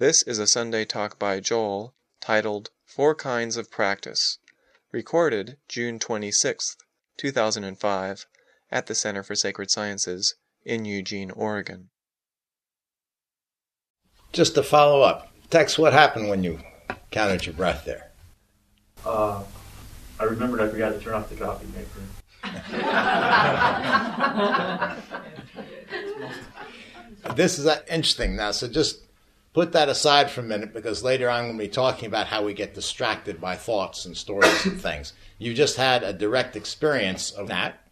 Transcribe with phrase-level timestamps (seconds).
[0.00, 1.92] This is a Sunday talk by Joel
[2.22, 4.38] titled Four Kinds of Practice,
[4.92, 6.78] recorded June 26,
[7.18, 8.26] 2005,
[8.72, 11.90] at the Center for Sacred Sciences in Eugene, Oregon.
[14.32, 16.60] Just to follow up, Tex, what happened when you
[17.10, 18.10] counted your breath there?
[19.04, 19.42] Uh,
[20.18, 22.00] I remembered I forgot to turn off the coffee maker.
[27.36, 29.09] this is interesting now, so just
[29.52, 32.44] put that aside for a minute because later I'm going to be talking about how
[32.44, 35.12] we get distracted by thoughts and stories and things.
[35.38, 37.86] You just had a direct experience of that.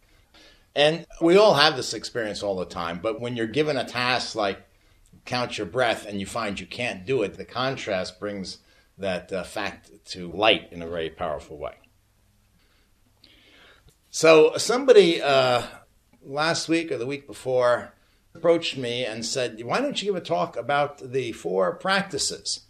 [0.74, 4.36] And we all have this experience all the time, but when you're given a task
[4.36, 4.64] like
[5.24, 8.58] count your breath and you find you can't do it, the contrast brings
[8.96, 11.74] that uh, fact to light in a very powerful way.
[14.10, 15.62] So, somebody uh,
[16.22, 17.92] last week or the week before
[18.38, 22.60] approached me and said, Why don't you give a talk about the four practices?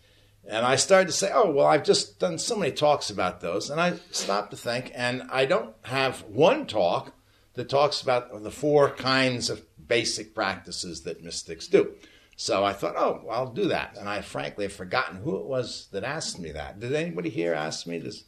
[0.47, 3.69] And I started to say, Oh, well, I've just done so many talks about those.
[3.69, 7.13] And I stopped to think, and I don't have one talk
[7.55, 11.95] that talks about the four kinds of basic practices that mystics do.
[12.37, 13.97] So I thought, oh, I'll do that.
[13.99, 16.79] And I frankly have forgotten who it was that asked me that.
[16.79, 18.25] Did anybody here ask me this?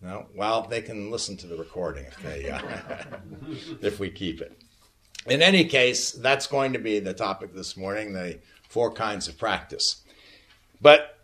[0.00, 0.26] No?
[0.34, 2.60] Well, they can listen to the recording if they uh,
[3.80, 4.61] if we keep it.
[5.26, 9.38] In any case, that's going to be the topic this morning, the four kinds of
[9.38, 10.02] practice.
[10.80, 11.18] But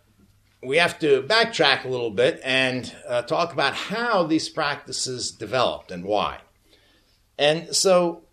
[0.63, 5.91] we have to backtrack a little bit and uh, talk about how these practices developed
[5.91, 6.39] and why.
[7.37, 8.23] And so,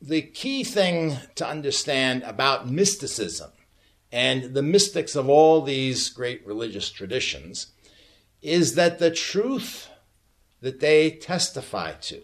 [0.00, 3.52] the key thing to understand about mysticism
[4.10, 7.68] and the mystics of all these great religious traditions
[8.40, 9.88] is that the truth
[10.60, 12.22] that they testify to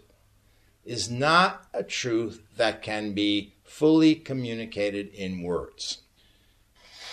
[0.89, 5.99] is not a truth that can be fully communicated in words.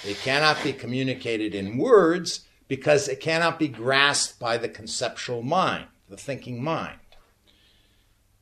[0.03, 5.87] It cannot be communicated in words because it cannot be grasped by the conceptual mind,
[6.09, 6.99] the thinking mind.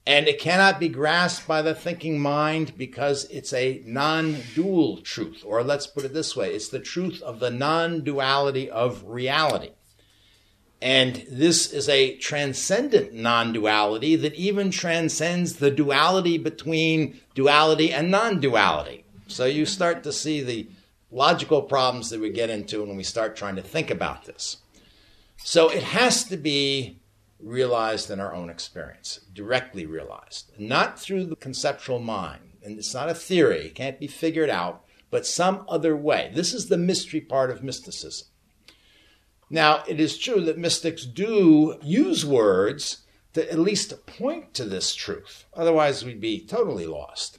[0.06, 5.42] And it cannot be grasped by the thinking mind because it's a non dual truth.
[5.44, 9.70] Or let's put it this way it's the truth of the non duality of reality.
[10.84, 18.10] And this is a transcendent non duality that even transcends the duality between duality and
[18.10, 19.06] non duality.
[19.26, 20.68] So you start to see the
[21.10, 24.58] logical problems that we get into when we start trying to think about this.
[25.38, 27.00] So it has to be
[27.40, 32.42] realized in our own experience, directly realized, not through the conceptual mind.
[32.62, 36.30] And it's not a theory, it can't be figured out, but some other way.
[36.34, 38.28] This is the mystery part of mysticism.
[39.50, 44.94] Now, it is true that mystics do use words to at least point to this
[44.94, 45.44] truth.
[45.54, 47.38] Otherwise, we'd be totally lost.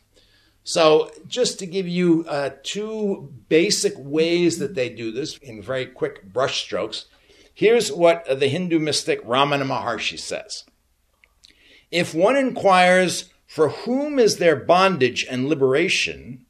[0.64, 5.86] So, just to give you uh, two basic ways that they do this in very
[5.86, 7.06] quick brushstrokes,
[7.54, 10.64] here's what the Hindu mystic Ramana Maharshi says
[11.92, 16.46] If one inquires, for whom is there bondage and liberation,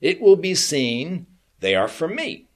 [0.00, 1.26] it will be seen
[1.60, 2.46] they are for me.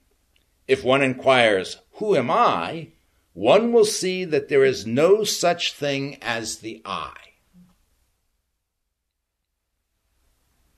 [0.67, 2.89] If one inquires, who am I?
[3.33, 7.13] One will see that there is no such thing as the I.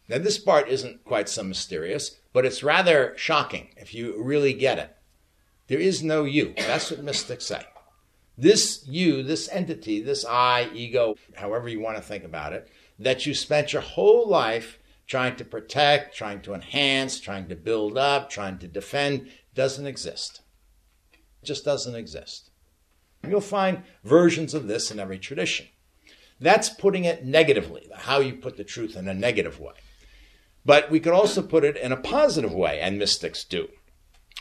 [0.10, 4.80] Now, this part isn't quite so mysterious, but it's rather shocking if you really get
[4.80, 4.96] it.
[5.68, 6.54] There is no you.
[6.56, 7.64] That's what mystics say.
[8.38, 13.26] This you, this entity, this I, ego, however you want to think about it, that
[13.26, 18.30] you spent your whole life trying to protect, trying to enhance, trying to build up,
[18.30, 20.42] trying to defend, doesn't exist.
[21.48, 22.52] Just doesn't exist.
[23.26, 25.68] You'll find versions of this in every tradition.
[26.42, 29.76] That's putting it negatively, how you put the truth in a negative way.
[30.66, 33.70] But we could also put it in a positive way, and mystics do.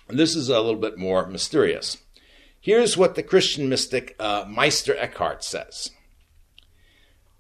[0.09, 1.99] And this is a little bit more mysterious.
[2.61, 5.91] Here's what the Christian mystic uh, Meister Eckhart says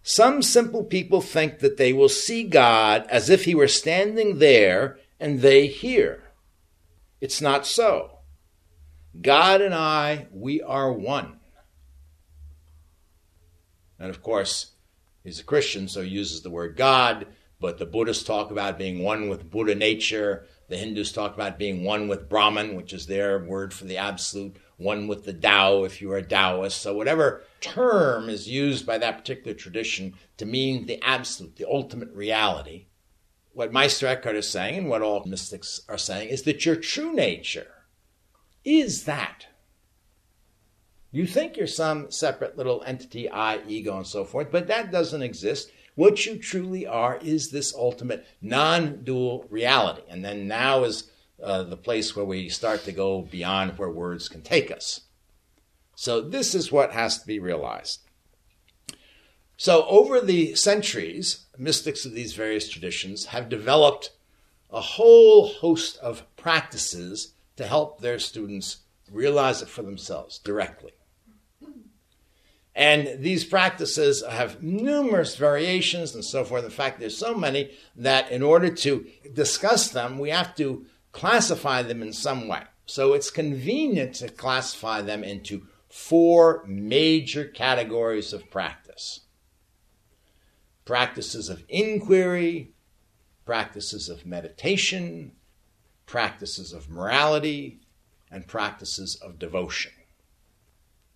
[0.04, 5.00] Some simple people think that they will see God as if he were standing there
[5.18, 6.22] and they here.
[7.20, 8.15] It's not so.
[9.22, 11.38] God and I, we are one.
[13.98, 14.72] And of course,
[15.24, 17.26] he's a Christian, so he uses the word God,
[17.60, 20.46] but the Buddhists talk about being one with Buddha nature.
[20.68, 24.56] The Hindus talk about being one with Brahman, which is their word for the absolute,
[24.76, 26.82] one with the Tao if you are a Taoist.
[26.82, 32.12] So, whatever term is used by that particular tradition to mean the absolute, the ultimate
[32.12, 32.86] reality,
[33.52, 37.14] what Meister Eckhart is saying and what all mystics are saying is that your true
[37.14, 37.75] nature
[38.66, 39.46] is that.
[41.12, 45.22] You think you're some separate little entity, I, ego, and so forth, but that doesn't
[45.22, 45.70] exist.
[45.94, 50.02] What you truly are is this ultimate non dual reality.
[50.10, 51.10] And then now, is
[51.42, 55.02] uh, the place where we start to go beyond where words can take us.
[55.94, 58.00] So, this is what has to be realized.
[59.56, 64.10] So, over the centuries, mystics of these various traditions have developed
[64.70, 68.78] a whole host of practices to help their students
[69.10, 70.92] realize it for themselves directly.
[72.74, 76.64] And these practices have numerous variations and so forth.
[76.64, 81.80] In fact, there's so many that in order to discuss them, we have to classify
[81.80, 82.62] them in some way.
[82.84, 89.20] So it's convenient to classify them into four major categories of practice
[90.86, 92.72] practices of inquiry,
[93.44, 95.32] practices of meditation,
[96.06, 97.80] practices of morality,
[98.30, 99.92] and practices of devotion.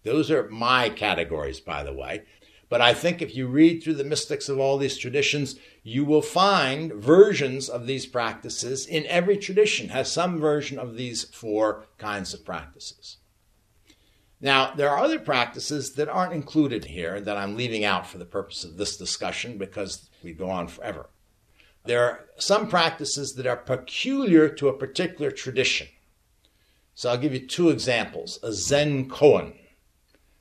[0.05, 2.23] Those are my categories, by the way.
[2.69, 6.23] But I think if you read through the mystics of all these traditions, you will
[6.23, 12.33] find versions of these practices in every tradition has some version of these four kinds
[12.33, 13.17] of practices.
[14.41, 18.25] Now, there are other practices that aren't included here that I'm leaving out for the
[18.25, 21.11] purpose of this discussion because we go on forever.
[21.85, 25.89] There are some practices that are peculiar to a particular tradition.
[26.95, 29.55] So I'll give you two examples a Zen koan.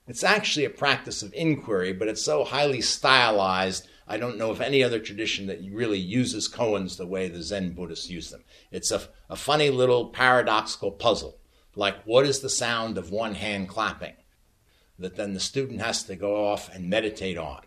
[0.08, 3.88] It's actually a practice of inquiry, but it's so highly stylized.
[4.08, 7.74] I don't know of any other tradition that really uses koans the way the Zen
[7.74, 8.44] Buddhists use them.
[8.72, 11.38] It's a, a funny little paradoxical puzzle,
[11.76, 14.16] like what is the sound of one hand clapping?
[14.98, 17.62] That then the student has to go off and meditate on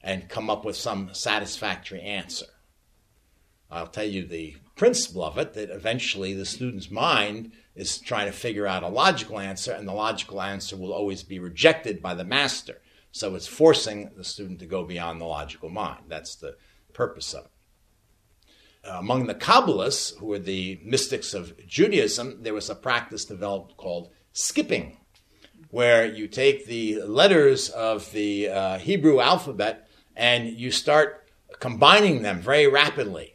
[0.00, 2.46] and come up with some satisfactory answer.
[3.72, 8.32] I'll tell you the principle of it that eventually the student's mind is trying to
[8.32, 12.24] figure out a logical answer, and the logical answer will always be rejected by the
[12.24, 12.82] master.
[13.12, 16.04] So it's forcing the student to go beyond the logical mind.
[16.08, 16.56] That's the
[16.92, 17.50] purpose of it.
[18.84, 23.78] Uh, among the Kabbalists, who were the mystics of Judaism, there was a practice developed
[23.78, 24.98] called skipping,
[25.70, 31.26] where you take the letters of the uh, Hebrew alphabet and you start
[31.60, 33.31] combining them very rapidly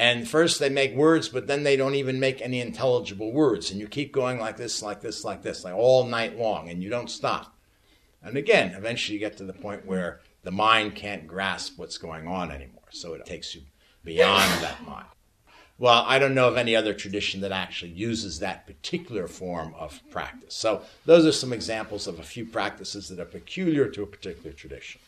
[0.00, 3.70] and first they make words, but then they don't even make any intelligible words.
[3.70, 6.82] And you keep going like this, like this, like this, like all night long, and
[6.82, 7.54] you don't stop.
[8.22, 12.26] And again, eventually you get to the point where the mind can't grasp what's going
[12.26, 12.88] on anymore.
[12.88, 13.60] So it takes you
[14.02, 15.04] beyond that mind.
[15.78, 20.00] Well, I don't know of any other tradition that actually uses that particular form of
[20.10, 20.54] practice.
[20.54, 24.52] So those are some examples of a few practices that are peculiar to a particular
[24.52, 25.02] tradition.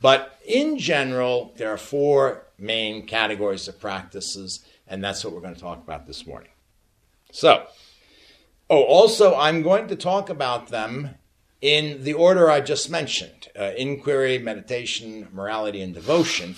[0.00, 5.54] But in general, there are four main categories of practices, and that's what we're going
[5.54, 6.50] to talk about this morning.
[7.32, 7.66] So,
[8.70, 11.16] oh, also, I'm going to talk about them
[11.60, 16.54] in the order I just mentioned uh, inquiry, meditation, morality, and devotion.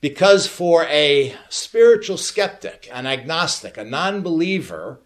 [0.00, 5.00] Because for a spiritual skeptic, an agnostic, a non believer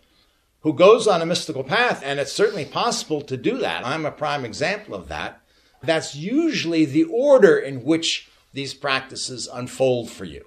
[0.60, 4.12] who goes on a mystical path, and it's certainly possible to do that, I'm a
[4.12, 5.40] prime example of that
[5.82, 10.44] that's usually the order in which these practices unfold for you.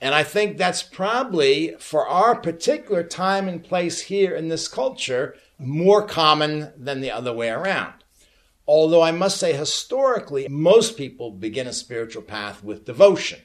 [0.00, 5.34] And I think that's probably, for our particular time and place here in this culture,
[5.58, 7.94] more common than the other way around.
[8.66, 13.40] Although I must say, historically, most people begin a spiritual path with devotion.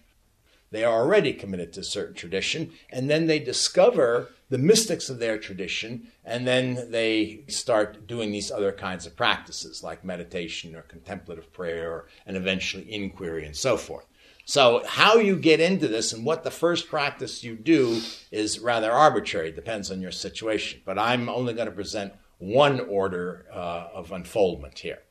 [0.74, 5.20] They are already committed to a certain tradition, and then they discover the mystics of
[5.20, 10.82] their tradition, and then they start doing these other kinds of practices like meditation or
[10.82, 14.08] contemplative prayer and eventually inquiry and so forth.
[14.46, 18.92] So, how you get into this and what the first practice you do is rather
[18.92, 20.82] arbitrary, it depends on your situation.
[20.86, 25.04] But I'm only going to present one order uh, of unfoldment here.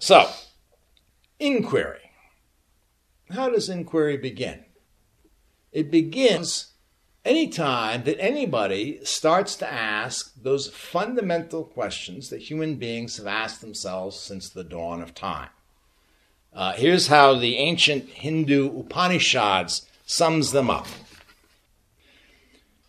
[0.00, 0.28] So,
[1.38, 2.05] inquiry.
[3.30, 4.64] How does inquiry begin?
[5.72, 6.72] It begins
[7.24, 14.18] anytime that anybody starts to ask those fundamental questions that human beings have asked themselves
[14.18, 15.48] since the dawn of time.
[16.52, 20.86] Uh, here's how the ancient Hindu Upanishads sums them up.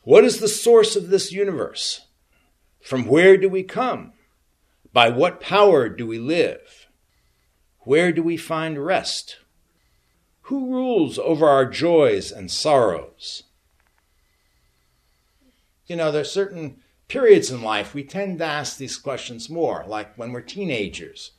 [0.04, 2.06] What is the source of this universe?
[2.80, 4.14] From where do we come?
[4.94, 6.88] By what power do we live?
[7.80, 9.38] Where do we find rest?
[10.48, 13.44] Who rules over our joys and sorrows?
[15.88, 16.78] You know, there are certain
[17.10, 21.32] periods in life we tend to ask these questions more, like when we're teenagers.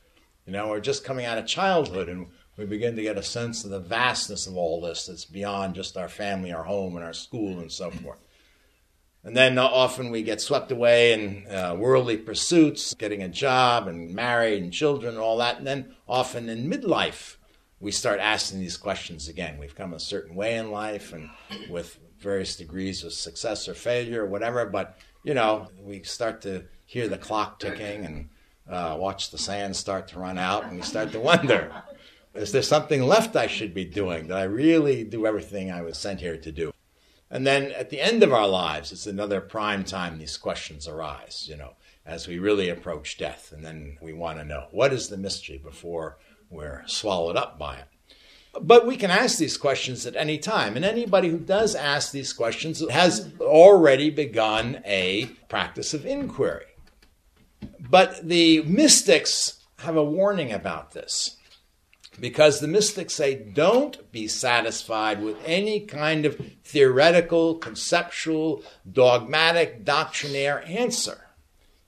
[0.44, 2.26] You know, we're just coming out of childhood and
[2.58, 5.96] we begin to get a sense of the vastness of all this that's beyond just
[5.96, 8.18] our family, our home, and our school, and so forth.
[9.24, 14.14] And then often we get swept away in uh, worldly pursuits, getting a job and
[14.14, 15.56] married and children and all that.
[15.56, 17.37] And then often in midlife,
[17.80, 19.58] we start asking these questions again.
[19.58, 21.30] We've come a certain way in life, and
[21.70, 26.64] with various degrees of success or failure or whatever, but you know, we start to
[26.86, 28.28] hear the clock ticking and
[28.68, 31.72] uh, watch the sand start to run out, and we start to wonder
[32.34, 34.28] is there something left I should be doing?
[34.28, 36.72] Did I really do everything I was sent here to do?
[37.30, 41.46] And then at the end of our lives, it's another prime time these questions arise,
[41.48, 41.74] you know,
[42.06, 43.52] as we really approach death.
[43.52, 46.18] And then we want to know what is the mystery before
[46.50, 47.84] we're swallowed up by it.
[48.60, 50.76] But we can ask these questions at any time.
[50.76, 56.64] And anybody who does ask these questions has already begun a practice of inquiry.
[57.78, 61.36] But the mystics have a warning about this.
[62.18, 70.64] Because the mystics say, don't be satisfied with any kind of theoretical, conceptual, dogmatic, doctrinaire
[70.66, 71.27] answer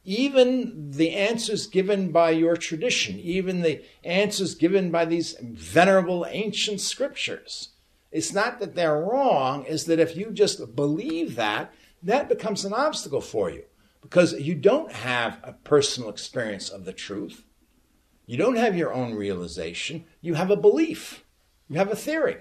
[0.04, 6.80] even the answers given by your tradition, even the answers given by these venerable ancient
[6.80, 7.70] scriptures.
[8.10, 12.72] It's not that they're wrong, it's that if you just believe that, that becomes an
[12.72, 13.64] obstacle for you
[14.00, 17.44] because you don't have a personal experience of the truth.
[18.26, 20.04] You don't have your own realization.
[20.20, 21.24] You have a belief,
[21.68, 22.38] you have a theory.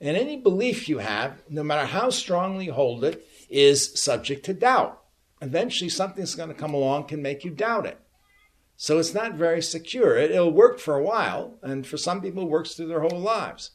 [0.00, 4.54] And any belief you have, no matter how strongly you hold it, is subject to
[4.54, 4.97] doubt
[5.40, 7.98] eventually something's going to come along can make you doubt it.
[8.76, 10.16] So it's not very secure.
[10.16, 13.72] It, will work for a while, and for some people, works through their whole lives.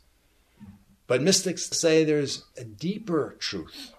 [1.07, 3.93] But mystics say there's a deeper truth,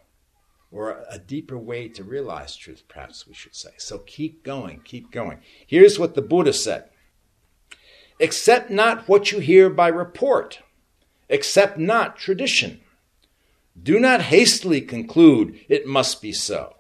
[0.73, 3.71] or a deeper way to realize truth, perhaps we should say.
[3.77, 5.41] So keep going, keep going.
[5.67, 6.89] Here's what the Buddha said
[8.19, 10.61] Accept not what you hear by report,
[11.29, 12.81] accept not tradition.
[13.81, 16.74] Do not hastily conclude it must be so.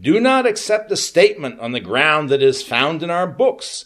[0.00, 3.84] Do not accept a statement on the ground that is found in our books,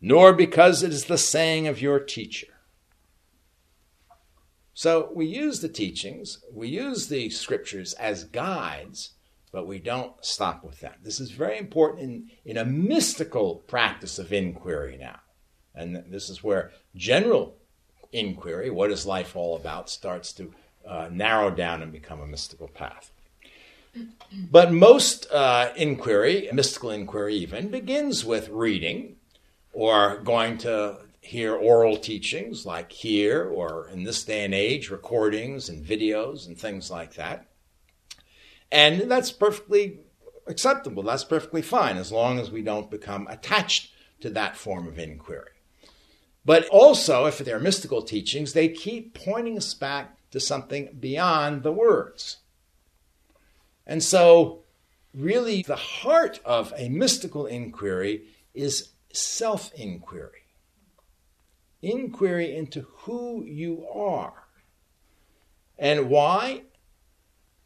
[0.00, 2.46] nor because it is the saying of your teacher.
[4.72, 9.10] So we use the teachings, we use the scriptures as guides,
[9.52, 11.04] but we don't stop with that.
[11.04, 15.20] This is very important in, in a mystical practice of inquiry now.
[15.74, 17.56] And this is where general
[18.12, 20.54] inquiry, what is life all about, starts to
[20.86, 23.11] uh, narrow down and become a mystical path.
[24.50, 29.16] But most uh, inquiry, mystical inquiry even, begins with reading
[29.72, 35.68] or going to hear oral teachings like here or in this day and age, recordings
[35.68, 37.46] and videos and things like that.
[38.70, 40.00] And that's perfectly
[40.46, 41.02] acceptable.
[41.02, 45.50] That's perfectly fine as long as we don't become attached to that form of inquiry.
[46.44, 51.72] But also, if they're mystical teachings, they keep pointing us back to something beyond the
[51.72, 52.38] words.
[53.86, 54.64] And so,
[55.14, 58.24] really, the heart of a mystical inquiry
[58.54, 60.42] is self inquiry
[61.82, 64.44] inquiry into who you are.
[65.78, 66.62] And why?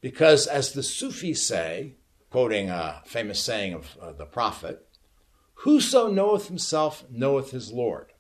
[0.01, 1.95] Because, as the Sufis say,
[2.31, 4.83] quoting a famous saying of uh, the Prophet,
[5.61, 8.13] Whoso knoweth himself knoweth his Lord.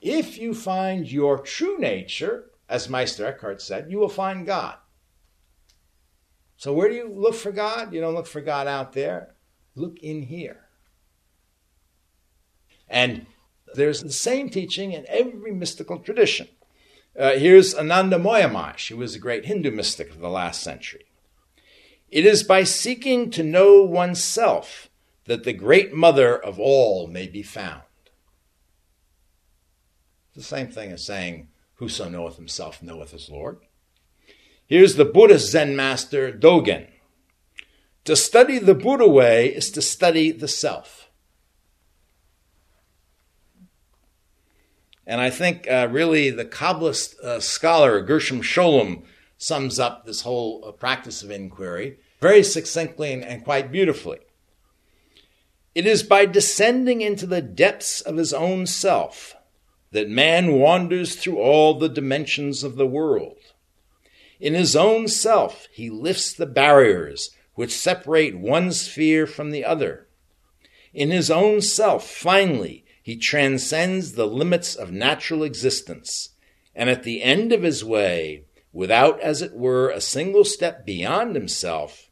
[0.00, 4.76] If you find your true nature, as Meister Eckhart said, you will find God.
[6.62, 7.92] So, where do you look for God?
[7.92, 9.34] You don't look for God out there.
[9.74, 10.60] Look in here.
[12.88, 13.26] And
[13.74, 16.46] there's the same teaching in every mystical tradition.
[17.18, 18.74] Uh, here's Anandamayi Ma.
[18.76, 21.06] She was a great Hindu mystic of the last century.
[22.08, 24.88] It is by seeking to know oneself
[25.24, 27.82] that the great mother of all may be found.
[30.28, 33.58] It's the same thing as saying, Whoso knoweth himself knoweth his Lord.
[34.72, 36.86] Here's the Buddhist Zen master, Dogen.
[38.06, 41.10] To study the Buddha way is to study the self.
[45.06, 49.02] And I think uh, really the Kabbalist uh, scholar Gershom Scholem
[49.36, 54.20] sums up this whole uh, practice of inquiry very succinctly and, and quite beautifully.
[55.74, 59.36] It is by descending into the depths of his own self
[59.90, 63.36] that man wanders through all the dimensions of the world.
[64.42, 70.08] In his own self, he lifts the barriers which separate one sphere from the other.
[70.92, 76.30] In his own self, finally, he transcends the limits of natural existence,
[76.74, 81.36] and at the end of his way, without, as it were, a single step beyond
[81.36, 82.10] himself,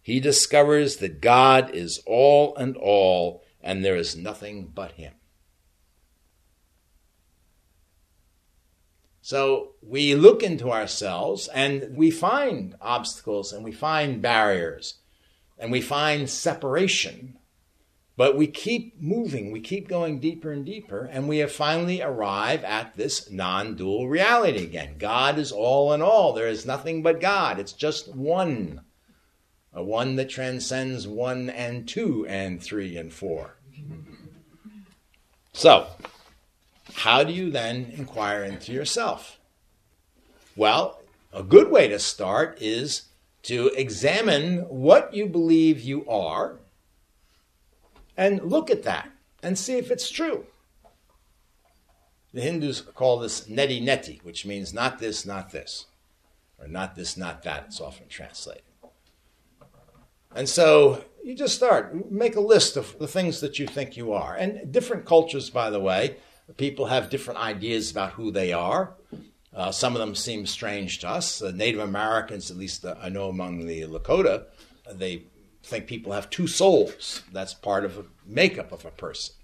[0.00, 5.14] he discovers that God is all and all, and there is nothing but him.
[9.32, 14.96] So we look into ourselves and we find obstacles and we find barriers
[15.58, 17.38] and we find separation.
[18.14, 22.64] But we keep moving, we keep going deeper and deeper, and we have finally arrived
[22.64, 24.96] at this non dual reality again.
[24.98, 26.34] God is all in all.
[26.34, 27.58] There is nothing but God.
[27.58, 28.82] It's just one.
[29.72, 33.56] A one that transcends one and two and three and four.
[35.54, 35.86] So,
[36.94, 39.38] how do you then inquire into yourself?
[40.56, 41.00] Well,
[41.32, 43.04] a good way to start is
[43.44, 46.58] to examine what you believe you are
[48.16, 49.08] and look at that
[49.42, 50.46] and see if it's true.
[52.32, 55.86] The Hindus call this neti neti, which means not this, not this,
[56.58, 58.62] or not this, not that, it's often translated.
[60.34, 64.12] And so you just start, make a list of the things that you think you
[64.12, 64.34] are.
[64.34, 66.16] And different cultures, by the way,
[66.56, 68.94] people have different ideas about who they are.
[69.54, 71.42] Uh, some of them seem strange to us.
[71.42, 74.44] Uh, Native Americans, at least I know among the Lakota,
[74.90, 75.24] they
[75.62, 77.22] think people have two souls.
[77.32, 79.34] That's part of the makeup of a person.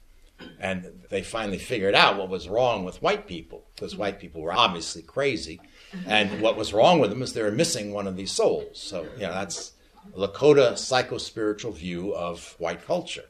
[0.60, 4.52] And they finally figured out what was wrong with white people, because white people were
[4.52, 5.60] obviously crazy.
[6.06, 8.80] And what was wrong with them is they were missing one of these souls.
[8.80, 9.72] So, you know, that's
[10.16, 13.24] Lakota psycho-spiritual view of white culture.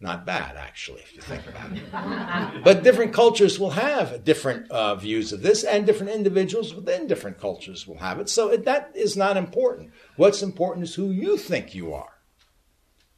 [0.00, 2.64] Not bad, actually, if you think about it.
[2.64, 7.40] but different cultures will have different uh, views of this, and different individuals within different
[7.40, 8.28] cultures will have it.
[8.28, 9.90] So it, that is not important.
[10.14, 12.20] What's important is who you think you are.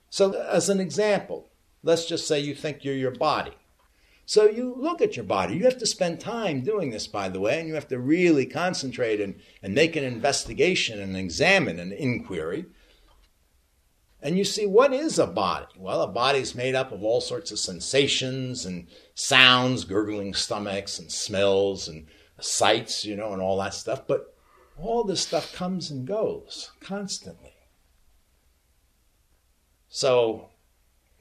[0.08, 1.50] So, as an example,
[1.82, 3.52] let's just say you think you're your body.
[4.24, 5.56] So you look at your body.
[5.56, 8.46] You have to spend time doing this, by the way, and you have to really
[8.46, 12.66] concentrate and, and make an investigation and examine an inquiry
[14.22, 15.66] and you see, what is a body?
[15.76, 20.98] Well, a body is made up of all sorts of sensations and sounds, gurgling stomachs
[20.98, 22.06] and smells and
[22.38, 24.06] sights, you know, and all that stuff.
[24.06, 24.34] But
[24.76, 27.54] all this stuff comes and goes constantly.
[29.88, 30.50] So,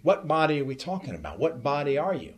[0.02, 1.40] what body are we talking about?
[1.40, 2.34] What body are you?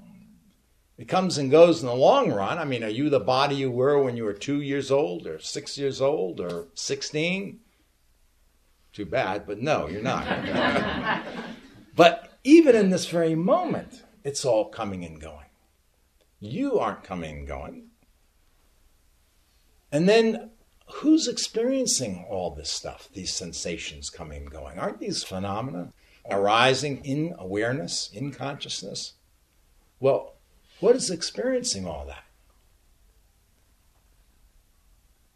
[0.97, 2.59] It comes and goes in the long run.
[2.59, 5.39] I mean, are you the body you were when you were two years old, or
[5.39, 7.59] six years old, or 16?
[8.93, 10.25] Too bad, but no, you're not.
[11.95, 15.45] but even in this very moment, it's all coming and going.
[16.39, 17.87] You aren't coming and going.
[19.91, 20.51] And then
[20.95, 24.79] who's experiencing all this stuff, these sensations coming and going?
[24.79, 25.93] Aren't these phenomena
[26.29, 29.13] arising in awareness, in consciousness?
[29.99, 30.33] Well,
[30.79, 32.23] what is experiencing all that?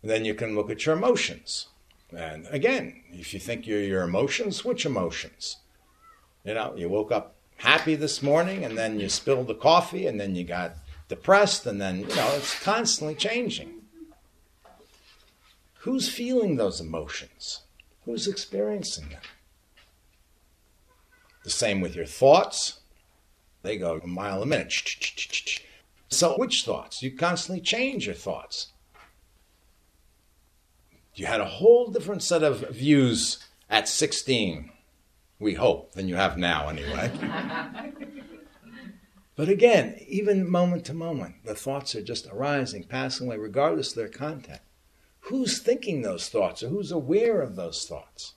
[0.02, 1.68] And then you can look at your emotions.
[2.12, 5.58] And again, if you think you're your emotions, which emotions?
[6.44, 10.20] You know, you woke up happy this morning and then you spilled the coffee and
[10.20, 10.76] then you got
[11.08, 13.82] depressed and then, you know, it's constantly changing.
[15.80, 17.62] Who's feeling those emotions?
[18.06, 19.22] Who's experiencing them?
[21.44, 22.80] The same with your thoughts.
[23.62, 24.74] They go a mile a minute.
[26.10, 27.02] So, which thoughts?
[27.02, 28.74] You constantly change your thoughts
[31.16, 34.70] you had a whole different set of views at 16,
[35.40, 37.12] we hope, than you have now, anyway.
[39.36, 43.96] but again, even moment to moment, the thoughts are just arising, passing away, regardless of
[43.96, 44.62] their content.
[45.22, 48.34] Who's thinking those thoughts or who's aware of those thoughts?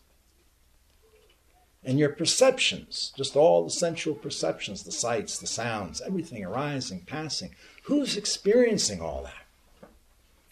[1.85, 7.55] And your perceptions, just all the sensual perceptions, the sights, the sounds, everything arising, passing.
[7.85, 9.89] Who's experiencing all that?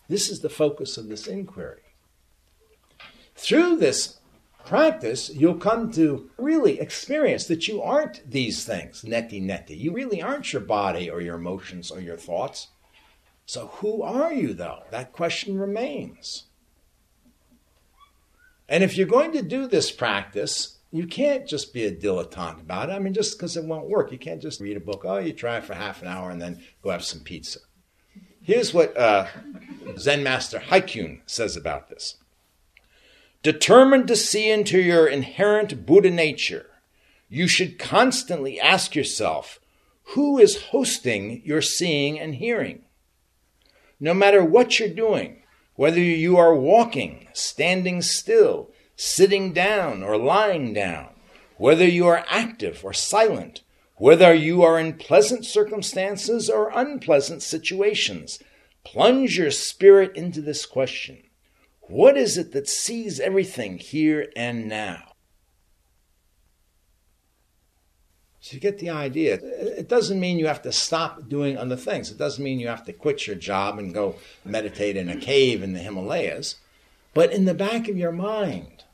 [0.09, 1.81] This is the focus of this inquiry.
[3.47, 4.19] Through this
[4.65, 9.79] practice, you'll come to really experience that you aren't these things, neti neti.
[9.79, 12.67] You really aren't your body or your emotions or your thoughts.
[13.45, 14.83] So, who are you, though?
[14.91, 16.47] That question remains.
[18.69, 22.91] And if you're going to do this practice, you can't just be a dilettante about
[22.91, 22.95] it.
[22.95, 25.03] I mean, just because it won't work, you can't just read a book.
[25.05, 27.61] Oh, you try it for half an hour and then go have some pizza.
[28.43, 29.29] Here's what uh,
[29.97, 32.17] Zen Master Hakuin says about this.
[33.47, 36.67] Determined to see into your inherent Buddha nature,
[37.29, 39.61] you should constantly ask yourself
[40.17, 42.87] who is hosting your seeing and hearing?
[44.01, 45.45] No matter what you're doing,
[45.77, 51.11] whether you are walking, standing still, sitting down, or lying down,
[51.57, 53.63] whether you are active or silent,
[53.95, 58.41] whether you are in pleasant circumstances or unpleasant situations,
[58.83, 61.23] plunge your spirit into this question
[61.89, 65.13] what is it that sees everything here and now?
[68.41, 69.41] So you get the idea.
[69.43, 72.13] It doesn't mean you have to stop doing other things.
[72.13, 75.65] It doesn't mean you have to quit your job and go meditate in a cave
[75.65, 76.55] in the Himalayas.
[77.13, 78.85] But in the back of your mind,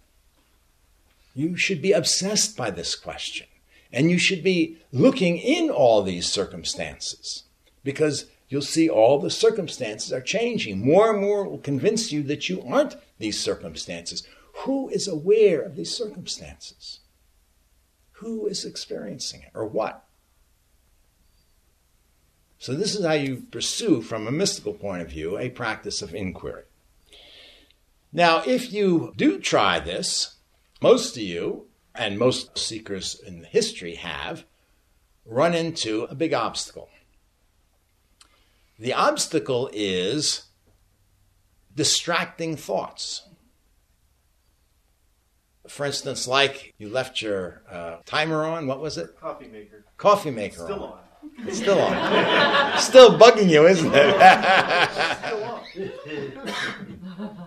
[1.35, 3.46] you should be obsessed by this question.
[3.92, 7.42] And you should be looking in all these circumstances
[7.85, 10.85] because you'll see all the circumstances are changing.
[10.85, 14.29] More and more will convince you that you aren't these circumstances.
[14.65, 17.01] Who is aware of these circumstances?
[18.12, 20.05] Who is experiencing it or what?
[22.59, 26.15] So, this is how you pursue, from a mystical point of view, a practice of
[26.15, 26.65] inquiry.
[28.12, 30.37] Now, if you do try this,
[30.81, 34.45] most of you, and most seekers in history have,
[35.25, 36.91] run into a big obstacle.
[38.79, 40.45] The obstacle is
[41.75, 43.23] distracting thoughts.
[45.69, 49.19] For instance, like you left your uh, timer on, what was it?
[49.21, 49.85] Coffee maker.
[49.97, 50.93] Coffee maker Still on.
[50.93, 50.99] on.
[51.47, 52.79] It's still on.
[52.79, 54.15] still bugging you, isn't it?
[55.23, 55.61] Still on.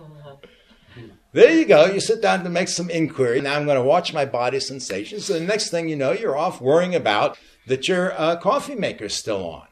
[1.32, 1.84] There you go.
[1.84, 3.42] You sit down to make some inquiry.
[3.42, 5.26] Now I'm going to watch my body sensations.
[5.26, 7.36] So the next thing you know, you're off worrying about
[7.66, 9.66] that your uh, coffee maker's still on.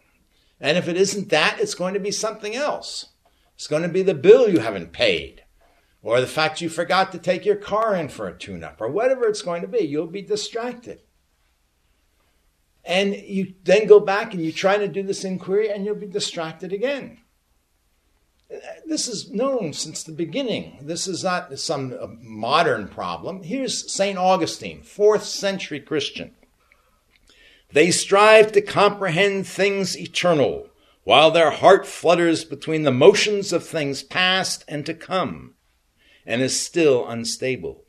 [0.60, 3.06] And if it isn't that, it's going to be something else.
[3.54, 5.44] It's going to be the bill you haven't paid,
[6.02, 8.88] or the fact you forgot to take your car in for a tune up, or
[8.88, 9.80] whatever it's going to be.
[9.80, 11.02] You'll be distracted.
[12.84, 16.06] And you then go back and you try to do this inquiry, and you'll be
[16.06, 17.18] distracted again
[18.86, 20.78] this is known since the beginning.
[20.80, 23.42] This is not some uh, modern problem.
[23.42, 24.18] Here's St.
[24.18, 26.34] Augustine, fourth century Christian.
[27.74, 30.68] They strive to comprehend things eternal,
[31.02, 35.54] while their heart flutters between the motions of things past and to come,
[36.24, 37.82] and is still unstable.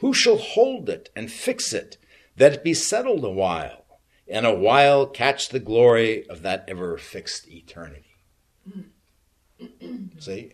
[0.00, 1.96] Who shall hold it and fix it,
[2.36, 3.86] that it be settled a while,
[4.28, 8.16] and a while catch the glory of that ever fixed eternity?
[10.18, 10.52] See,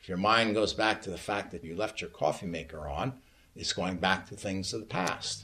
[0.00, 3.14] if your mind goes back to the fact that you left your coffee maker on,
[3.56, 5.43] it's going back to things of the past.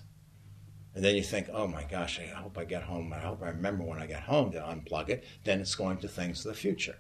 [0.95, 3.13] And then you think, oh my gosh, I hope I get home.
[3.13, 5.25] I hope I remember when I get home to unplug it.
[5.45, 6.97] Then it's going to things of the future.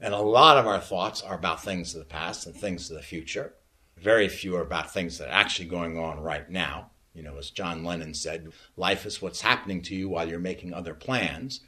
[0.00, 2.96] And a lot of our thoughts are about things of the past and things of
[2.96, 3.54] the future.
[3.96, 6.90] Very few are about things that are actually going on right now.
[7.14, 10.74] You know, as John Lennon said, life is what's happening to you while you're making
[10.74, 11.60] other plans.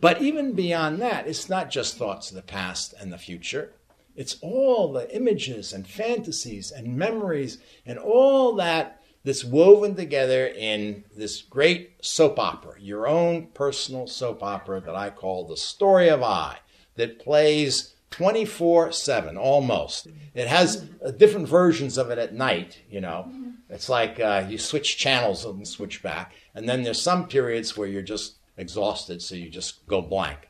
[0.00, 3.74] But even beyond that, it's not just thoughts of the past and the future.
[4.16, 11.04] It's all the images and fantasies and memories and all that that's woven together in
[11.14, 16.22] this great soap opera, your own personal soap opera that I call The Story of
[16.22, 16.58] I,
[16.96, 20.08] that plays 24 7 almost.
[20.34, 23.30] It has uh, different versions of it at night, you know.
[23.68, 26.32] It's like uh, you switch channels and switch back.
[26.54, 30.48] And then there's some periods where you're just exhausted, so you just go blank.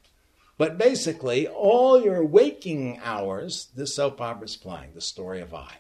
[0.56, 5.78] But basically, all your waking hours, this soap opera is playing, the story of I.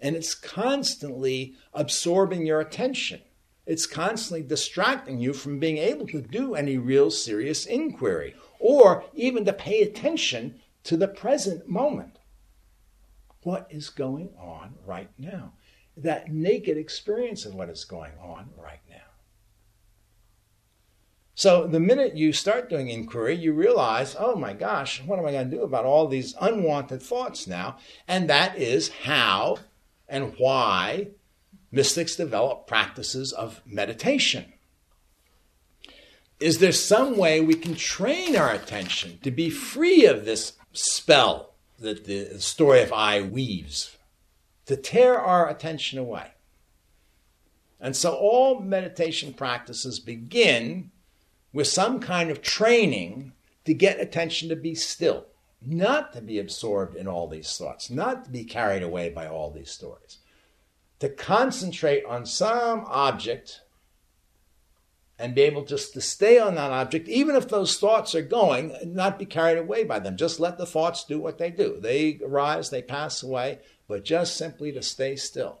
[0.00, 3.20] And it's constantly absorbing your attention.
[3.66, 9.44] It's constantly distracting you from being able to do any real serious inquiry or even
[9.44, 12.18] to pay attention to the present moment.
[13.42, 15.52] What is going on right now?
[15.96, 18.96] That naked experience of what is going on right now.
[21.34, 25.32] So the minute you start doing inquiry, you realize, oh my gosh, what am I
[25.32, 27.78] going to do about all these unwanted thoughts now?
[28.06, 29.56] And that is how
[30.10, 31.08] and why
[31.72, 34.52] mystics develop practices of meditation.
[36.40, 41.54] Is there some way we can train our attention to be free of this spell
[41.78, 43.96] that the story of I weaves,
[44.66, 46.32] to tear our attention away?
[47.80, 50.90] And so all meditation practices begin
[51.52, 53.32] with some kind of training
[53.64, 55.26] to get attention to be still,
[55.64, 59.50] not to be absorbed in all these thoughts, not to be carried away by all
[59.50, 60.18] these stories,
[60.98, 63.60] to concentrate on some object
[65.18, 68.74] and be able just to stay on that object, even if those thoughts are going,
[68.84, 70.16] not be carried away by them.
[70.16, 71.78] Just let the thoughts do what they do.
[71.78, 75.60] They arise, they pass away, but just simply to stay still.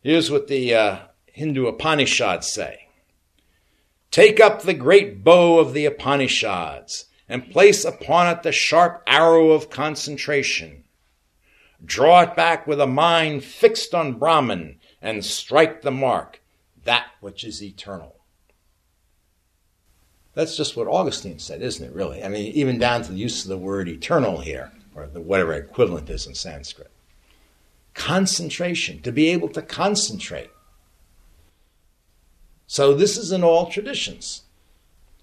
[0.00, 2.88] Here's what the uh, Hindu Upanishads say
[4.10, 9.50] Take up the great bow of the Upanishads and place upon it the sharp arrow
[9.50, 10.84] of concentration.
[11.84, 16.40] Draw it back with a mind fixed on Brahman and strike the mark,
[16.84, 18.16] that which is eternal.
[20.34, 22.22] That's just what Augustine said, isn't it, really?
[22.22, 25.54] I mean, even down to the use of the word eternal here, or the, whatever
[25.54, 26.90] equivalent is in Sanskrit.
[27.94, 30.50] Concentration, to be able to concentrate.
[32.66, 34.42] So this is in all traditions.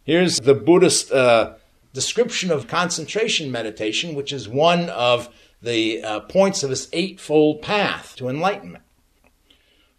[0.04, 1.54] Here's the Buddhist uh,
[1.94, 5.30] description of concentration meditation, which is one of
[5.62, 8.84] the uh, points of his eightfold path to enlightenment.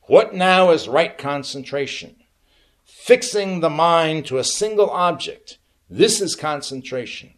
[0.02, 2.16] What now is right concentration?
[2.84, 5.58] Fixing the mind to a single object.
[5.88, 7.34] This is concentration.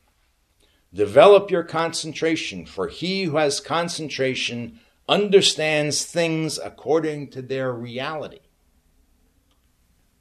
[0.93, 8.41] Develop your concentration, for he who has concentration understands things according to their reality.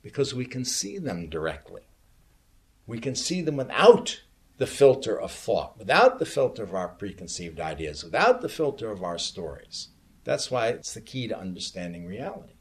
[0.03, 1.81] Because we can see them directly.
[2.87, 4.21] We can see them without
[4.57, 9.03] the filter of thought, without the filter of our preconceived ideas, without the filter of
[9.03, 9.89] our stories.
[10.23, 12.53] That's why it's the key to understanding reality.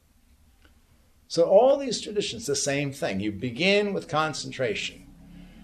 [1.29, 3.21] So, all these traditions, the same thing.
[3.21, 5.07] You begin with concentration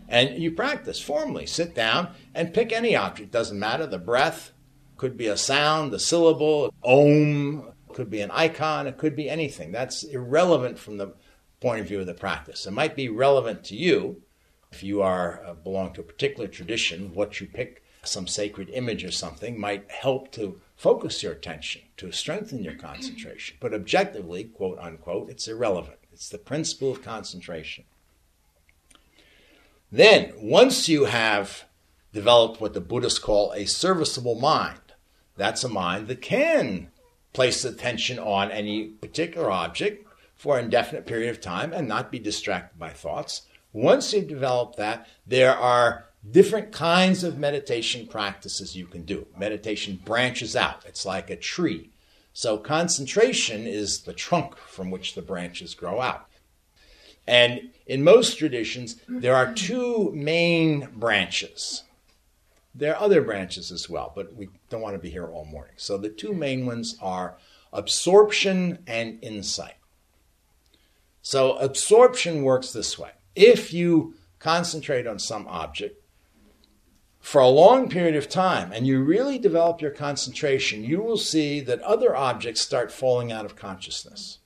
[0.08, 1.46] and you practice formally.
[1.46, 3.86] Sit down and pick any object, doesn't matter.
[3.86, 4.52] The breath
[4.96, 9.72] could be a sound, the syllable, om, could be an icon, it could be anything.
[9.72, 11.14] That's irrelevant from the
[11.60, 12.66] point of view of the practice.
[12.66, 14.22] It might be relevant to you
[14.72, 19.04] if you are uh, belong to a particular tradition, what you pick, some sacred image
[19.04, 23.56] or something, might help to focus your attention, to strengthen your concentration.
[23.60, 25.98] But objectively, quote unquote, it's irrelevant.
[26.12, 27.84] It's the principle of concentration.
[29.92, 31.64] Then, once you have
[32.12, 34.80] developed what the Buddhists call a serviceable mind,
[35.36, 36.88] that's a mind that can
[37.32, 40.06] place attention on any particular object
[40.36, 43.42] for an indefinite period of time and not be distracted by thoughts.
[43.72, 49.26] Once you've developed that, there are different kinds of meditation practices you can do.
[49.38, 51.90] Meditation branches out, it's like a tree.
[52.32, 56.26] So, concentration is the trunk from which the branches grow out.
[57.26, 61.82] And in most traditions, there are two main branches.
[62.74, 65.74] There are other branches as well, but we don't want to be here all morning.
[65.76, 67.36] So, the two main ones are
[67.72, 69.76] absorption and insight.
[71.22, 75.96] So, absorption works this way if you concentrate on some object
[77.20, 81.60] for a long period of time and you really develop your concentration, you will see
[81.60, 84.38] that other objects start falling out of consciousness.